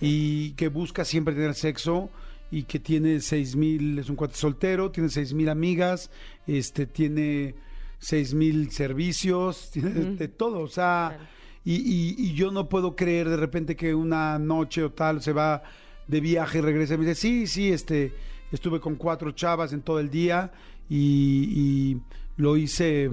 y 0.00 0.52
que 0.52 0.68
busca 0.68 1.04
siempre 1.04 1.34
tener 1.34 1.54
sexo 1.54 2.10
y 2.50 2.64
que 2.64 2.78
tiene 2.80 3.20
seis 3.20 3.56
mil, 3.56 3.98
es 3.98 4.08
un 4.10 4.16
cuate 4.16 4.34
soltero, 4.34 4.90
tiene 4.90 5.08
seis 5.08 5.32
mil 5.34 5.48
amigas, 5.48 6.10
este, 6.46 6.86
tiene 6.86 7.54
seis 7.98 8.34
mil 8.34 8.70
servicios, 8.72 9.70
tiene 9.72 9.90
de- 9.90 10.16
de 10.16 10.28
todo, 10.28 10.60
o 10.60 10.68
sea, 10.68 11.14
Claro. 11.16 11.24
y, 11.64 11.74
y- 11.76 12.14
y 12.18 12.34
yo 12.34 12.50
no 12.50 12.68
puedo 12.68 12.96
creer 12.96 13.28
de 13.28 13.36
repente 13.36 13.76
que 13.76 13.94
una 13.94 14.38
noche 14.38 14.82
o 14.82 14.90
tal 14.92 15.22
se 15.22 15.32
va 15.32 15.62
de 16.06 16.20
viaje 16.20 16.58
y 16.58 16.60
regresa 16.60 16.94
y 16.94 16.98
me 16.98 17.06
dice, 17.06 17.20
sí, 17.20 17.46
sí, 17.46 17.72
este, 17.72 18.12
estuve 18.50 18.80
con 18.80 18.96
cuatro 18.96 19.30
chavas 19.32 19.72
en 19.72 19.82
todo 19.82 19.98
el 20.00 20.10
día 20.10 20.52
y, 20.88 21.92
y 21.94 22.02
lo 22.36 22.56
hice, 22.56 23.10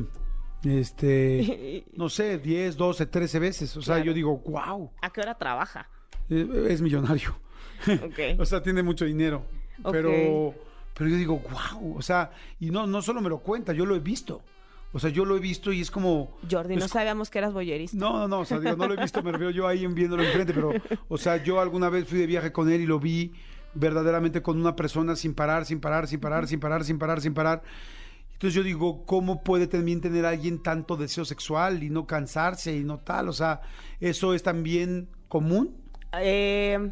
este, 0.64 1.86
no 1.96 2.10
sé, 2.10 2.38
10, 2.38 2.78
12, 2.78 3.06
13 3.06 3.40
veces. 3.40 3.78
O 3.78 3.82
sea, 3.82 3.96
Claro. 3.96 4.06
yo 4.08 4.14
digo, 4.14 4.38
wow, 4.46 4.92
¿A 5.02 5.10
qué 5.12 5.22
hora 5.22 5.36
trabaja? 5.38 5.90
es 6.30 6.82
millonario. 6.82 7.36
Ok. 7.88 8.38
o 8.40 8.46
sea, 8.46 8.62
tiene 8.62 8.84
mucho 8.84 9.06
dinero. 9.06 9.46
Ok. 9.84 9.94
Pero, 9.94 10.54
pero 10.94 11.10
yo 11.10 11.16
digo, 11.16 11.40
wow, 11.40 11.96
o 11.98 12.02
sea, 12.02 12.32
y 12.60 12.72
no, 12.72 12.86
no 12.86 13.02
solo 13.02 13.22
me 13.22 13.30
lo 13.30 13.40
cuenta, 13.40 13.72
yo 13.72 13.86
lo 13.86 13.96
he 13.96 14.00
visto. 14.00 14.42
O 14.92 15.00
sea, 15.00 15.10
yo 15.12 15.24
lo 15.24 15.38
he 15.38 15.40
visto 15.40 15.72
y 15.72 15.82
es 15.82 15.92
como... 15.92 16.38
Jordi, 16.50 16.76
no 16.76 16.88
sabíamos 16.88 17.30
que 17.30 17.38
eras 17.38 17.54
boyerista. 17.54 17.96
No, 17.96 18.20
no, 18.20 18.28
no, 18.28 18.40
o 18.40 18.46
sea, 18.46 18.60
digo, 18.60 18.76
no 18.76 18.88
lo 18.88 18.96
he 18.96 19.02
visto, 19.02 19.22
me 19.22 19.32
refiero 19.32 19.52
yo 19.52 19.68
ahí 19.68 19.86
viéndolo 19.86 20.24
enfrente, 20.24 20.54
pero, 20.54 20.72
o 21.08 21.18
sea, 21.18 21.38
yo 21.44 21.62
alguna 21.62 21.90
vez 21.90 22.08
fui 22.08 22.18
de 22.18 22.26
viaje 22.26 22.52
con 22.52 22.72
él 22.72 22.82
y 22.82 22.86
lo 22.88 23.00
vi 23.00 23.34
verdaderamente 23.74 24.42
con 24.42 24.60
una 24.60 24.76
persona 24.76 25.16
sin 25.16 25.36
parar, 25.36 25.66
sin 25.66 25.80
parar, 25.80 26.08
sin 26.08 26.20
parar, 26.20 26.48
sin 26.48 26.60
parar, 26.60 26.84
sin 26.84 26.98
parar, 26.98 27.22
sin 27.22 27.34
parar. 27.34 27.62
Entonces 28.34 28.56
yo 28.56 28.64
digo, 28.64 29.06
¿cómo 29.06 29.44
puede 29.44 29.68
también 29.68 30.02
tener 30.02 30.26
alguien 30.26 30.64
tanto 30.64 30.96
deseo 30.96 31.26
sexual 31.26 31.84
y 31.84 31.90
no 31.90 32.08
cansarse 32.08 32.76
y 32.76 32.84
no 32.84 32.98
tal? 32.98 33.30
O 33.30 33.34
sea, 33.34 33.62
¿eso 34.00 34.34
es 34.34 34.44
también 34.44 35.10
común? 35.28 35.76
Eh, 36.14 36.92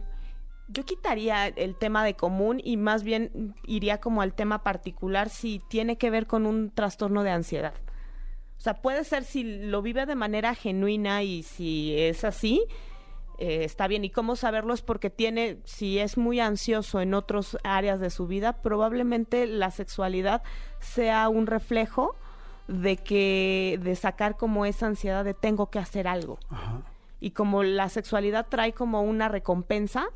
yo 0.67 0.83
quitaría 0.83 1.47
el 1.47 1.75
tema 1.75 2.03
de 2.03 2.15
común 2.15 2.59
y 2.63 2.75
más 2.77 3.03
bien 3.03 3.55
iría 3.65 3.99
como 3.99 4.21
al 4.21 4.33
tema 4.33 4.61
particular 4.63 5.29
si 5.29 5.61
tiene 5.69 5.97
que 5.97 6.09
ver 6.09 6.27
con 6.27 6.45
un 6.45 6.69
trastorno 6.69 7.23
de 7.23 7.31
ansiedad. 7.31 7.73
O 8.67 8.69
sea, 8.69 8.81
puede 8.81 9.05
ser 9.05 9.23
si 9.23 9.45
lo 9.45 9.81
vive 9.81 10.05
de 10.05 10.15
manera 10.15 10.53
genuina 10.53 11.23
y 11.23 11.43
si 11.43 11.97
es 11.97 12.25
así, 12.25 12.65
eh, 13.37 13.63
está 13.63 13.87
bien. 13.87 14.03
¿Y 14.03 14.09
cómo 14.09 14.35
saberlo? 14.35 14.73
Es 14.73 14.81
porque 14.81 15.09
tiene, 15.09 15.59
si 15.63 15.99
es 15.99 16.17
muy 16.17 16.41
ansioso 16.41 16.99
en 16.99 17.13
otras 17.13 17.57
áreas 17.63 18.01
de 18.01 18.09
su 18.09 18.27
vida, 18.27 18.61
probablemente 18.61 19.47
la 19.47 19.71
sexualidad 19.71 20.43
sea 20.81 21.29
un 21.29 21.47
reflejo 21.47 22.17
de 22.67 22.97
que, 22.97 23.79
de 23.81 23.95
sacar 23.95 24.35
como 24.35 24.65
esa 24.65 24.87
ansiedad 24.87 25.23
de 25.23 25.33
tengo 25.33 25.69
que 25.69 25.79
hacer 25.79 26.05
algo 26.05 26.37
Ajá. 26.49 26.81
y 27.21 27.31
como 27.31 27.63
la 27.63 27.87
sexualidad 27.87 28.47
trae 28.49 28.73
como 28.73 29.01
una 29.01 29.29
recompensa, 29.29 30.09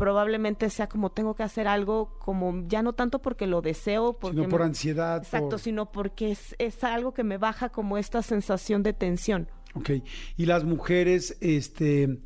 probablemente 0.00 0.68
sea 0.70 0.88
como 0.88 1.10
tengo 1.12 1.34
que 1.36 1.44
hacer 1.44 1.68
algo, 1.68 2.18
como 2.18 2.64
ya 2.66 2.82
no 2.82 2.94
tanto 2.94 3.20
porque 3.20 3.46
lo 3.46 3.62
deseo, 3.62 4.14
porque 4.14 4.38
Sino 4.38 4.48
por 4.48 4.60
me- 4.60 4.66
ansiedad. 4.66 5.18
Exacto, 5.18 5.50
por- 5.50 5.58
sino 5.60 5.92
porque 5.92 6.32
es, 6.32 6.56
es 6.58 6.82
algo 6.82 7.14
que 7.14 7.22
me 7.22 7.38
baja 7.38 7.68
como 7.68 7.98
esta 7.98 8.22
sensación 8.22 8.82
de 8.82 8.92
tensión. 8.94 9.48
Ok. 9.74 9.90
Y 10.36 10.46
las 10.46 10.64
mujeres, 10.64 11.36
este, 11.40 12.18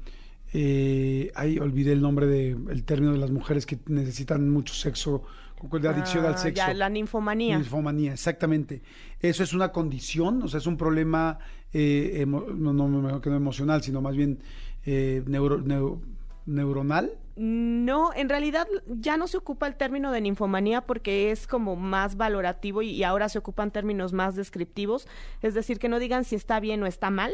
eh, 0.52 1.30
ahí 1.34 1.58
olvidé 1.58 1.92
el 1.92 2.00
nombre 2.00 2.26
de 2.26 2.50
el 2.70 2.84
término 2.84 3.12
de 3.12 3.18
las 3.18 3.30
mujeres 3.30 3.66
que 3.66 3.78
necesitan 3.88 4.48
mucho 4.48 4.72
sexo, 4.72 5.24
de 5.80 5.88
adicción 5.88 6.24
al 6.26 6.34
Ah, 6.34 6.38
sexo. 6.38 6.56
Ya, 6.66 6.74
la 6.74 6.88
ninfomanía. 6.88 7.56
Ninfomanía, 7.58 8.12
exactamente. 8.12 8.82
¿Eso 9.20 9.42
es 9.42 9.52
una 9.54 9.72
condición? 9.72 10.42
O 10.42 10.48
sea, 10.48 10.58
es 10.58 10.66
un 10.66 10.76
problema, 10.76 11.38
eh, 11.72 12.24
no, 12.26 12.72
no, 12.72 12.88
no, 12.88 13.20
emocional, 13.36 13.82
sino 13.82 14.00
más 14.00 14.14
bien 14.14 14.38
eh, 14.86 15.22
neuro- 15.26 15.58
neu- 15.64 16.00
neuronal. 16.46 17.12
No, 17.36 18.14
en 18.14 18.28
realidad 18.28 18.68
ya 18.86 19.16
no 19.16 19.26
se 19.26 19.36
ocupa 19.36 19.66
el 19.66 19.74
término 19.74 20.12
de 20.12 20.20
ninfomanía 20.20 20.82
porque 20.82 21.32
es 21.32 21.48
como 21.48 21.74
más 21.74 22.16
valorativo 22.16 22.80
y, 22.82 22.90
y 22.90 23.02
ahora 23.02 23.28
se 23.28 23.38
ocupan 23.38 23.72
términos 23.72 24.12
más 24.12 24.36
descriptivos. 24.36 25.08
Es 25.42 25.54
decir, 25.54 25.78
que 25.80 25.88
no 25.88 25.98
digan 25.98 26.24
si 26.24 26.36
está 26.36 26.60
bien 26.60 26.82
o 26.82 26.86
está 26.86 27.10
mal, 27.10 27.32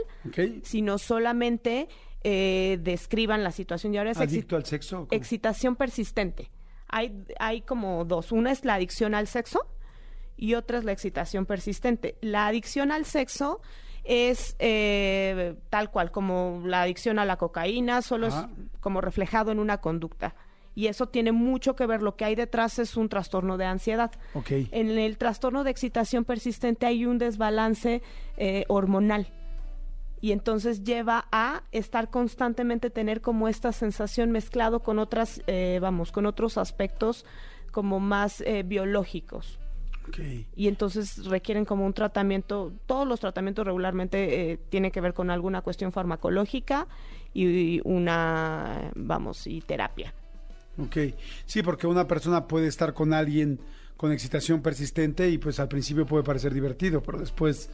sino 0.62 0.96
solamente 0.96 1.88
eh, 2.22 2.78
describan 2.82 3.44
la 3.44 3.52
situación. 3.52 3.94
Y 3.94 3.98
ahora 3.98 4.12
es 4.12 4.18
¿Adicto 4.18 4.56
al 4.56 4.64
sexo? 4.64 5.06
Excitación 5.10 5.76
persistente. 5.76 6.50
Hay, 6.88 7.24
hay 7.38 7.62
como 7.62 8.04
dos. 8.04 8.32
Una 8.32 8.52
es 8.52 8.64
la 8.64 8.74
adicción 8.74 9.14
al 9.14 9.26
sexo 9.26 9.66
y 10.36 10.54
otra 10.54 10.78
es 10.78 10.84
la 10.84 10.92
excitación 10.92 11.46
persistente. 11.46 12.16
La 12.20 12.46
adicción 12.46 12.90
al 12.90 13.04
sexo 13.04 13.60
es 14.04 14.56
eh, 14.58 15.54
tal 15.68 15.90
cual 15.90 16.10
como 16.10 16.62
la 16.64 16.82
adicción 16.82 17.18
a 17.18 17.24
la 17.24 17.36
cocaína, 17.36 18.02
solo 18.02 18.28
Ajá. 18.28 18.48
es 18.50 18.80
como 18.80 19.00
reflejado 19.00 19.52
en 19.52 19.58
una 19.58 19.78
conducta. 19.78 20.34
Y 20.74 20.86
eso 20.86 21.08
tiene 21.08 21.32
mucho 21.32 21.74
que 21.74 21.86
ver, 21.86 22.00
lo 22.00 22.16
que 22.16 22.24
hay 22.24 22.34
detrás 22.34 22.78
es 22.78 22.96
un 22.96 23.08
trastorno 23.08 23.56
de 23.56 23.64
ansiedad. 23.64 24.12
En 24.48 24.90
el 24.90 25.18
trastorno 25.18 25.64
de 25.64 25.70
excitación 25.70 26.24
persistente 26.24 26.86
hay 26.86 27.06
un 27.06 27.18
desbalance 27.18 28.02
eh, 28.36 28.64
hormonal. 28.68 29.32
Y 30.20 30.32
entonces 30.32 30.84
lleva 30.84 31.26
a 31.32 31.62
estar 31.72 32.10
constantemente 32.10 32.90
tener 32.90 33.20
como 33.20 33.48
esta 33.48 33.72
sensación 33.72 34.30
mezclado 34.30 34.80
con 34.80 34.98
otras, 34.98 35.42
eh, 35.46 35.78
vamos, 35.80 36.12
con 36.12 36.26
otros 36.26 36.58
aspectos 36.58 37.24
como 37.72 38.00
más 38.00 38.42
eh, 38.42 38.62
biológicos. 38.62 39.58
Ok. 40.10 40.18
Y 40.56 40.68
entonces 40.68 41.24
requieren 41.26 41.64
como 41.64 41.86
un 41.86 41.92
tratamiento, 41.92 42.72
todos 42.86 43.06
los 43.06 43.20
tratamientos 43.20 43.64
regularmente 43.64 44.52
eh, 44.52 44.58
tienen 44.68 44.90
que 44.90 45.00
ver 45.00 45.14
con 45.14 45.30
alguna 45.30 45.62
cuestión 45.62 45.92
farmacológica 45.92 46.86
y 47.32 47.80
una, 47.84 48.90
vamos, 48.94 49.46
y 49.46 49.60
terapia. 49.60 50.12
Ok, 50.78 50.96
sí, 51.46 51.62
porque 51.62 51.86
una 51.86 52.06
persona 52.06 52.46
puede 52.46 52.66
estar 52.66 52.94
con 52.94 53.12
alguien 53.12 53.60
con 53.96 54.12
excitación 54.12 54.62
persistente 54.62 55.28
y 55.28 55.36
pues 55.36 55.60
al 55.60 55.68
principio 55.68 56.06
puede 56.06 56.24
parecer 56.24 56.54
divertido, 56.54 57.02
pero 57.02 57.18
después 57.18 57.68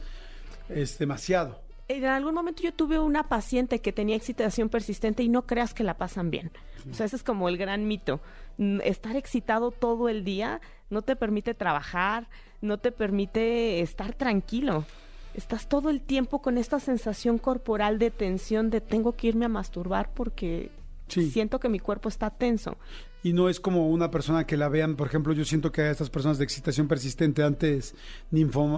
es 0.67 0.99
demasiado. 0.99 1.61
En 1.87 2.03
algún 2.03 2.33
momento 2.33 2.63
yo 2.63 2.73
tuve 2.73 2.99
una 2.99 3.29
paciente 3.29 3.79
que 3.79 3.93
tenía 3.93 4.17
excitación 4.17 4.67
persistente 4.67 5.23
y 5.23 5.29
no 5.29 5.45
creas 5.45 5.73
que 5.73 5.85
la 5.85 5.97
pasan 5.97 6.29
bien. 6.29 6.51
O 6.91 6.93
sea, 6.93 7.05
ese 7.05 7.15
es 7.15 7.23
como 7.23 7.47
el 7.47 7.57
gran 7.57 7.87
mito. 7.87 8.19
Mm, 8.57 8.81
Estar 8.83 9.15
excitado 9.15 9.71
todo 9.71 10.09
el 10.09 10.25
día 10.25 10.59
no 10.89 11.01
te 11.01 11.15
permite 11.15 11.53
trabajar, 11.53 12.27
no 12.61 12.77
te 12.77 12.91
permite 12.91 13.81
estar 13.81 14.13
tranquilo. 14.13 14.85
Estás 15.33 15.67
todo 15.67 15.89
el 15.89 16.01
tiempo 16.01 16.41
con 16.41 16.57
esta 16.57 16.79
sensación 16.79 17.37
corporal 17.37 17.99
de 17.99 18.09
tensión 18.11 18.69
de 18.69 18.81
tengo 18.81 19.15
que 19.15 19.27
irme 19.27 19.45
a 19.45 19.49
masturbar 19.49 20.09
porque 20.13 20.71
Sí. 21.07 21.29
siento 21.31 21.59
que 21.59 21.69
mi 21.69 21.79
cuerpo 21.79 22.09
está 22.09 22.29
tenso. 22.29 22.75
Y 23.23 23.33
no 23.33 23.49
es 23.49 23.59
como 23.59 23.89
una 23.89 24.09
persona 24.11 24.45
que 24.45 24.57
la 24.57 24.67
vean, 24.69 24.95
por 24.95 25.07
ejemplo, 25.07 25.33
yo 25.33 25.43
siento 25.45 25.71
que 25.71 25.81
a 25.81 25.91
estas 25.91 26.09
personas 26.09 26.37
de 26.37 26.43
excitación 26.43 26.87
persistente 26.87 27.43
antes 27.43 27.93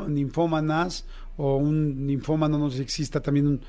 ninfómanas 0.07 1.05
o 1.37 1.57
un 1.57 2.05
ninfómano, 2.05 2.57
no 2.57 2.69
sé 2.69 2.77
si 2.77 2.83
exista 2.83 3.21
también, 3.21 3.47
un, 3.47 3.59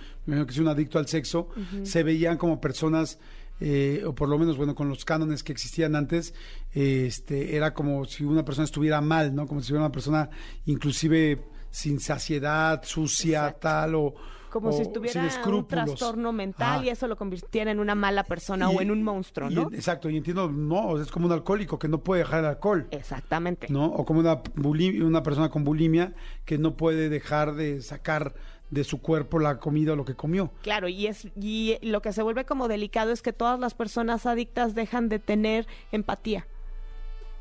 que 0.46 0.50
es 0.52 0.58
un 0.58 0.68
adicto 0.68 0.98
al 0.98 1.06
sexo, 1.06 1.48
se 1.82 2.02
veían 2.02 2.36
como 2.36 2.60
personas, 2.60 3.18
eh, 3.60 4.02
o 4.06 4.14
por 4.14 4.28
lo 4.28 4.38
menos, 4.38 4.56
bueno, 4.56 4.74
con 4.74 4.88
los 4.88 5.04
cánones 5.04 5.42
que 5.42 5.52
existían 5.52 5.94
antes, 5.94 6.34
eh, 6.74 7.04
este, 7.06 7.56
era 7.56 7.74
como 7.74 8.04
si 8.06 8.24
una 8.24 8.44
persona 8.44 8.64
estuviera 8.64 9.00
mal, 9.00 9.34
¿no? 9.34 9.46
Como 9.46 9.60
si 9.60 9.68
fuera 9.68 9.84
una 9.84 9.92
persona 9.92 10.30
inclusive 10.66 11.38
sin 11.70 12.00
saciedad, 12.00 12.82
sucia, 12.84 13.40
Exacto. 13.40 13.60
tal, 13.60 13.94
o 13.94 14.14
Como 14.50 14.70
o 14.70 14.72
si 14.72 14.78
sin 14.78 14.86
estuviera 14.86 15.22
un 15.46 15.66
trastorno 15.66 16.32
mental 16.32 16.84
y 16.84 16.88
eso 16.88 17.06
lo 17.06 17.16
convirtiera 17.16 17.70
en 17.70 17.78
una 17.78 17.94
mala 17.94 18.24
persona 18.24 18.68
o 18.70 18.80
en 18.80 18.90
un 18.90 19.02
monstruo, 19.02 19.50
¿no? 19.50 19.68
exacto, 19.72 20.10
y 20.10 20.16
entiendo, 20.16 20.50
no, 20.50 21.00
es 21.00 21.10
como 21.10 21.26
un 21.26 21.32
alcohólico 21.32 21.78
que 21.78 21.86
no 21.86 21.98
puede 21.98 22.22
dejar 22.22 22.40
el 22.40 22.46
alcohol. 22.46 22.88
Exactamente. 22.90 23.68
¿no? 23.70 23.86
O 23.86 24.04
como 24.04 24.20
una, 24.20 24.42
una 24.56 25.22
persona 25.22 25.50
con 25.50 25.64
bulimia 25.64 26.14
que 26.44 26.58
no 26.58 26.76
puede 26.76 27.08
dejar 27.08 27.54
de 27.54 27.82
sacar 27.82 28.34
de 28.70 28.84
su 28.84 29.00
cuerpo 29.00 29.38
la 29.40 29.58
comida 29.58 29.92
o 29.92 29.96
lo 29.96 30.04
que 30.04 30.14
comió. 30.14 30.52
Claro, 30.62 30.88
y 30.88 31.06
es 31.08 31.26
y 31.40 31.76
lo 31.82 32.02
que 32.02 32.12
se 32.12 32.22
vuelve 32.22 32.44
como 32.44 32.68
delicado 32.68 33.10
es 33.10 33.20
que 33.22 33.32
todas 33.32 33.58
las 33.58 33.74
personas 33.74 34.26
adictas 34.26 34.74
dejan 34.74 35.08
de 35.08 35.18
tener 35.18 35.66
empatía. 35.92 36.46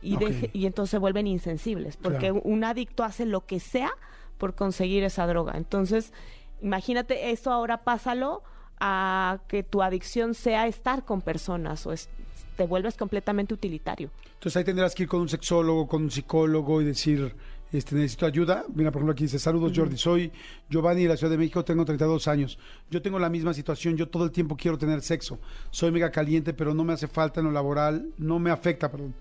Y, 0.01 0.15
deje- 0.17 0.49
y 0.53 0.65
entonces 0.65 0.91
se 0.91 0.97
vuelven 0.97 1.27
insensibles, 1.27 1.97
porque 1.97 2.29
Claro. 2.31 2.41
un 2.45 2.63
adicto 2.63 3.03
hace 3.03 3.25
lo 3.25 3.45
que 3.45 3.59
sea 3.59 3.91
por 4.37 4.55
conseguir 4.55 5.03
esa 5.03 5.27
droga. 5.27 5.53
Entonces, 5.57 6.13
imagínate 6.61 7.31
esto 7.31 7.51
ahora 7.51 7.83
pásalo 7.83 8.41
a 8.79 9.39
que 9.49 9.61
tu 9.61 9.81
adicción 9.81 10.33
sea 10.33 10.67
estar 10.67 11.03
con 11.03 11.21
personas 11.21 11.85
o 11.85 11.91
es- 11.91 12.09
te 12.55 12.65
vuelves 12.65 12.95
completamente 12.95 13.53
utilitario. 13.53 14.09
Entonces 14.35 14.55
ahí 14.57 14.63
tendrás 14.63 14.95
que 14.95 15.03
ir 15.03 15.09
con 15.09 15.19
un 15.21 15.29
sexólogo, 15.29 15.87
con 15.87 16.03
un 16.03 16.11
psicólogo 16.11 16.81
y 16.81 16.85
decir, 16.85 17.35
este, 17.71 17.95
necesito 17.95 18.25
ayuda. 18.25 18.65
Mira, 18.73 18.91
por 18.91 18.99
ejemplo, 18.99 19.13
aquí 19.13 19.23
dice, 19.23 19.39
saludos 19.39 19.73
Jordi, 19.75 19.97
soy 19.97 20.32
Giovanni 20.69 21.03
de 21.03 21.10
la 21.10 21.17
Ciudad 21.17 21.32
de 21.32 21.38
México, 21.38 21.63
tengo 21.63 21.86
32 21.86 22.27
años. 22.27 22.58
Yo 22.89 23.01
tengo 23.01 23.19
la 23.19 23.29
misma 23.29 23.53
situación, 23.53 23.95
yo 23.95 24.08
todo 24.10 24.25
el 24.25 24.32
tiempo 24.32 24.58
quiero 24.58 24.77
tener 24.77 25.01
sexo. 25.01 25.39
Soy 25.71 25.91
mega 25.91 26.12
caliente, 26.12 26.53
pero 26.53 26.73
no 26.73 26.84
me 26.84 26.93
hace 26.93 27.08
falta 27.08 27.39
en 27.39 27.47
lo 27.47 27.51
laboral, 27.51 28.10
no 28.17 28.39
me 28.39 28.51
afecta, 28.51 28.89
perdón, 28.89 29.13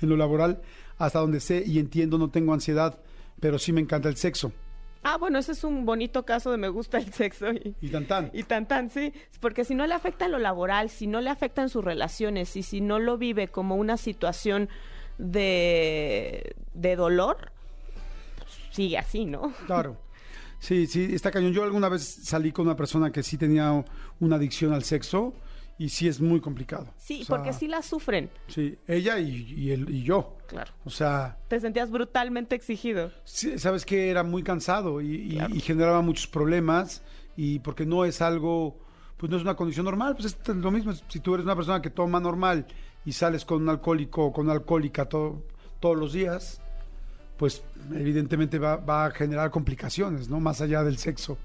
en 0.00 0.08
lo 0.08 0.16
laboral, 0.16 0.60
hasta 0.98 1.18
donde 1.18 1.40
sé 1.40 1.62
y 1.66 1.78
entiendo, 1.78 2.18
no 2.18 2.28
tengo 2.28 2.52
ansiedad, 2.52 2.98
pero 3.40 3.58
sí 3.58 3.72
me 3.72 3.80
encanta 3.80 4.08
el 4.08 4.16
sexo. 4.16 4.52
Ah, 5.06 5.18
bueno, 5.18 5.38
ese 5.38 5.52
es 5.52 5.64
un 5.64 5.84
bonito 5.84 6.24
caso 6.24 6.50
de 6.50 6.56
me 6.56 6.70
gusta 6.70 6.96
el 6.96 7.12
sexo 7.12 7.52
y, 7.52 7.76
Y 7.82 7.88
tan 7.90 8.06
tan. 8.06 8.30
Y 8.32 8.44
tan 8.44 8.66
tan, 8.66 8.88
sí, 8.88 9.12
porque 9.40 9.66
si 9.66 9.74
no 9.74 9.86
le 9.86 9.92
afecta 9.92 10.24
en 10.24 10.32
lo 10.32 10.38
laboral, 10.38 10.88
si 10.88 11.06
no 11.06 11.20
le 11.20 11.28
afecta 11.28 11.60
en 11.60 11.68
sus 11.68 11.84
relaciones 11.84 12.56
y 12.56 12.62
si 12.62 12.80
no 12.80 12.98
lo 12.98 13.18
vive 13.18 13.48
como 13.48 13.76
una 13.76 13.98
situación 13.98 14.70
de, 15.18 16.56
de 16.72 16.96
dolor, 16.96 17.52
sigue 18.74 18.98
así, 18.98 19.24
¿no? 19.24 19.52
Claro. 19.66 19.96
Sí, 20.58 20.86
sí, 20.86 21.08
está 21.14 21.30
cañón. 21.30 21.52
Yo 21.52 21.62
alguna 21.62 21.88
vez 21.88 22.02
salí 22.02 22.50
con 22.52 22.66
una 22.66 22.76
persona 22.76 23.10
que 23.12 23.22
sí 23.22 23.36
tenía 23.36 23.84
una 24.20 24.36
adicción 24.36 24.72
al 24.72 24.82
sexo 24.84 25.34
y 25.76 25.88
sí 25.90 26.08
es 26.08 26.20
muy 26.20 26.40
complicado. 26.40 26.86
Sí, 26.96 27.20
O 27.22 27.24
sea, 27.24 27.36
porque 27.36 27.52
sí 27.52 27.66
la 27.68 27.82
sufren, 27.82 28.30
Sí, 28.46 28.78
ella 28.86 29.18
y, 29.18 29.52
y 29.58 29.72
él, 29.72 29.86
y 29.90 30.02
yo. 30.04 30.38
claro. 30.46 30.72
O 30.84 30.90
sea, 30.90 31.36
Te 31.48 31.58
sentías 31.60 31.90
brutalmente 31.90 32.54
exigido. 32.54 33.10
sí, 33.24 33.58
sabes 33.58 33.84
que 33.84 34.08
era 34.10 34.22
muy 34.22 34.42
cansado 34.42 35.00
y, 35.00 35.14
y- 35.16 35.36
Claro. 35.36 35.54
y 35.54 35.60
generaba 35.60 36.00
muchos 36.00 36.26
problemas 36.28 37.02
y 37.36 37.58
porque 37.58 37.84
no 37.84 38.04
es 38.04 38.22
algo, 38.22 38.78
pues 39.18 39.28
no 39.30 39.36
es 39.36 39.42
una 39.42 39.56
condición 39.56 39.84
normal, 39.84 40.14
pues 40.16 40.36
es 40.46 40.48
lo 40.56 40.70
mismo. 40.70 40.92
Si 41.08 41.18
tú 41.20 41.34
eres 41.34 41.44
una 41.44 41.56
persona 41.56 41.82
que 41.82 41.90
toma 41.90 42.20
normal 42.20 42.66
y 43.04 43.12
sales 43.12 43.44
con 43.44 43.60
un 43.62 43.68
alcohólico 43.68 44.26
o 44.26 44.32
con 44.32 44.44
una 44.46 44.54
alcohólica 44.54 45.06
todo- 45.08 45.42
todos 45.80 45.96
los 45.98 46.12
días, 46.12 46.60
pues 47.36 47.62
evidentemente 47.94 48.58
va, 48.58 48.76
va 48.76 49.06
a 49.06 49.10
generar 49.10 49.50
complicaciones, 49.50 50.28
¿no? 50.28 50.40
Más 50.40 50.60
allá 50.60 50.82
del 50.84 50.98
sexo. 50.98 51.36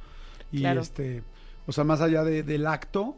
Y 0.52 0.60
Claro. 0.60 0.82
este, 0.82 1.23
o 1.67 1.71
sea, 1.71 1.84
más 1.84 2.02
allá 2.02 2.23
de- 2.23 2.43
del 2.43 2.65
acto, 2.67 3.15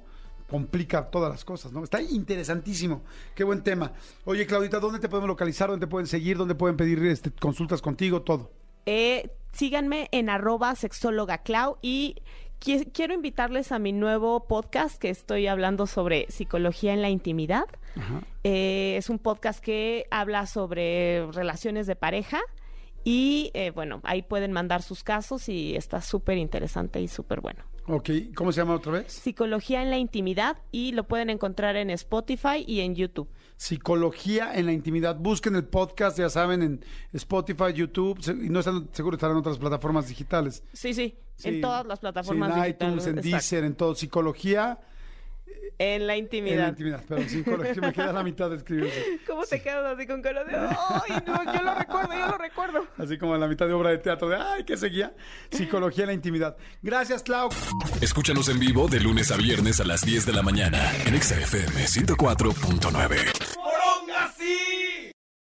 complica 0.49 1.09
todas 1.09 1.31
las 1.31 1.45
cosas, 1.45 1.71
¿no? 1.71 1.83
Está 1.83 2.01
interesantísimo. 2.01 3.01
Qué 3.35 3.43
buen 3.45 3.63
tema. 3.63 3.93
Oye, 4.25 4.45
Claudita, 4.45 4.79
¿dónde 4.79 4.99
te 4.99 5.07
podemos 5.07 5.29
localizar? 5.29 5.69
¿Dónde 5.69 5.85
te 5.85 5.89
pueden 5.89 6.07
seguir? 6.07 6.37
¿Dónde 6.37 6.55
pueden 6.55 6.75
pedir 6.75 7.01
este, 7.05 7.31
consultas 7.31 7.81
contigo? 7.81 8.21
Todo. 8.21 8.51
Eh, 8.85 9.29
síganme 9.53 10.09
en 10.11 10.29
arroba 10.29 10.75
sexóloga 10.75 11.37
Clau 11.39 11.77
y 11.81 12.15
qui- 12.59 12.89
quiero 12.93 13.13
invitarles 13.13 13.71
a 13.71 13.79
mi 13.79 13.93
nuevo 13.93 14.45
podcast 14.47 14.97
que 14.99 15.09
estoy 15.09 15.47
hablando 15.47 15.87
sobre 15.87 16.25
psicología 16.29 16.93
en 16.93 17.01
la 17.01 17.09
intimidad. 17.09 17.65
Ajá. 17.95 18.21
Eh, 18.43 18.95
es 18.97 19.09
un 19.09 19.19
podcast 19.19 19.63
que 19.63 20.05
habla 20.11 20.47
sobre 20.47 21.25
relaciones 21.31 21.87
de 21.87 21.95
pareja 21.95 22.41
y 23.03 23.51
eh, 23.53 23.71
bueno, 23.71 23.99
ahí 24.03 24.21
pueden 24.21 24.51
mandar 24.51 24.81
sus 24.81 25.03
casos 25.03 25.49
y 25.49 25.75
está 25.75 26.01
súper 26.01 26.37
interesante 26.37 27.01
y 27.01 27.07
súper 27.07 27.41
bueno. 27.41 27.63
Ok, 27.87 28.09
¿cómo 28.35 28.51
se 28.51 28.61
llama 28.61 28.75
otra 28.75 28.91
vez? 28.91 29.11
Psicología 29.11 29.81
en 29.81 29.89
la 29.89 29.97
intimidad 29.97 30.57
y 30.71 30.91
lo 30.91 31.07
pueden 31.07 31.29
encontrar 31.31 31.75
en 31.75 31.89
Spotify 31.89 32.63
y 32.65 32.81
en 32.81 32.95
YouTube. 32.95 33.27
Psicología 33.57 34.53
en 34.53 34.65
la 34.67 34.71
intimidad. 34.71 35.15
Busquen 35.17 35.55
el 35.55 35.65
podcast, 35.65 36.17
ya 36.19 36.29
saben, 36.29 36.61
en 36.61 36.85
Spotify, 37.13 37.73
YouTube, 37.73 38.19
y 38.43 38.49
no 38.49 38.59
están 38.59 38.89
seguro 38.91 39.15
estarán 39.15 39.35
en 39.35 39.39
otras 39.39 39.57
plataformas 39.57 40.07
digitales. 40.07 40.63
Sí, 40.73 40.93
sí, 40.93 41.15
Sí. 41.35 41.49
en 41.49 41.61
todas 41.61 41.85
las 41.87 41.99
plataformas 41.99 42.53
Sí, 42.53 42.59
en 42.59 42.63
digitales. 42.65 42.91
iTunes, 42.93 43.07
en 43.07 43.17
Exacto. 43.17 43.35
Deezer, 43.37 43.63
en 43.63 43.75
todo. 43.75 43.95
Psicología 43.95 44.79
En 45.79 46.05
la 46.05 46.13
En 46.13 46.19
intimidad. 46.25 46.57
la 46.63 46.67
intimidad, 46.69 47.03
pero 47.07 47.21
en 47.21 47.29
psicología 47.29 47.81
me 47.81 47.91
queda 47.91 48.13
la 48.13 48.21
mitad 48.23 48.51
de 48.51 48.57
escribir. 48.57 48.91
¿Cómo 49.27 49.43
te 49.45 49.63
quedas 49.63 49.95
así 49.97 50.05
con 50.05 50.21
cara 50.21 50.43
de, 50.43 50.55
ay, 50.59 51.23
no, 51.25 51.43
yo 51.53 51.63
lo 51.63 51.73
recuerdo, 51.73 52.13
yo 52.13 52.27
lo 52.27 52.37
recuerdo? 52.37 52.87
Así 52.99 53.17
como 53.17 53.33
en 53.33 53.41
la 53.41 53.47
mitad 53.47 53.65
de 53.65 53.73
obra 53.73 53.89
de 53.89 53.97
teatro 53.97 54.29
de, 54.29 54.35
ay, 54.37 54.63
¿qué 54.63 54.77
seguía? 54.77 55.15
Psicología 55.49 56.03
en 56.03 56.07
la 56.09 56.13
intimidad. 56.13 56.55
Gracias, 56.83 57.23
Clau. 57.23 57.49
Escúchanos 57.99 58.47
en 58.49 58.59
vivo 58.59 58.87
de 58.87 58.99
lunes 58.99 59.31
a 59.31 59.37
viernes 59.37 59.79
a 59.79 59.85
las 59.85 60.05
10 60.05 60.27
de 60.27 60.33
la 60.33 60.43
mañana 60.43 60.79
en 61.07 61.15
Exa 61.15 61.35
FM 61.39 61.83
104.9. 61.85 64.70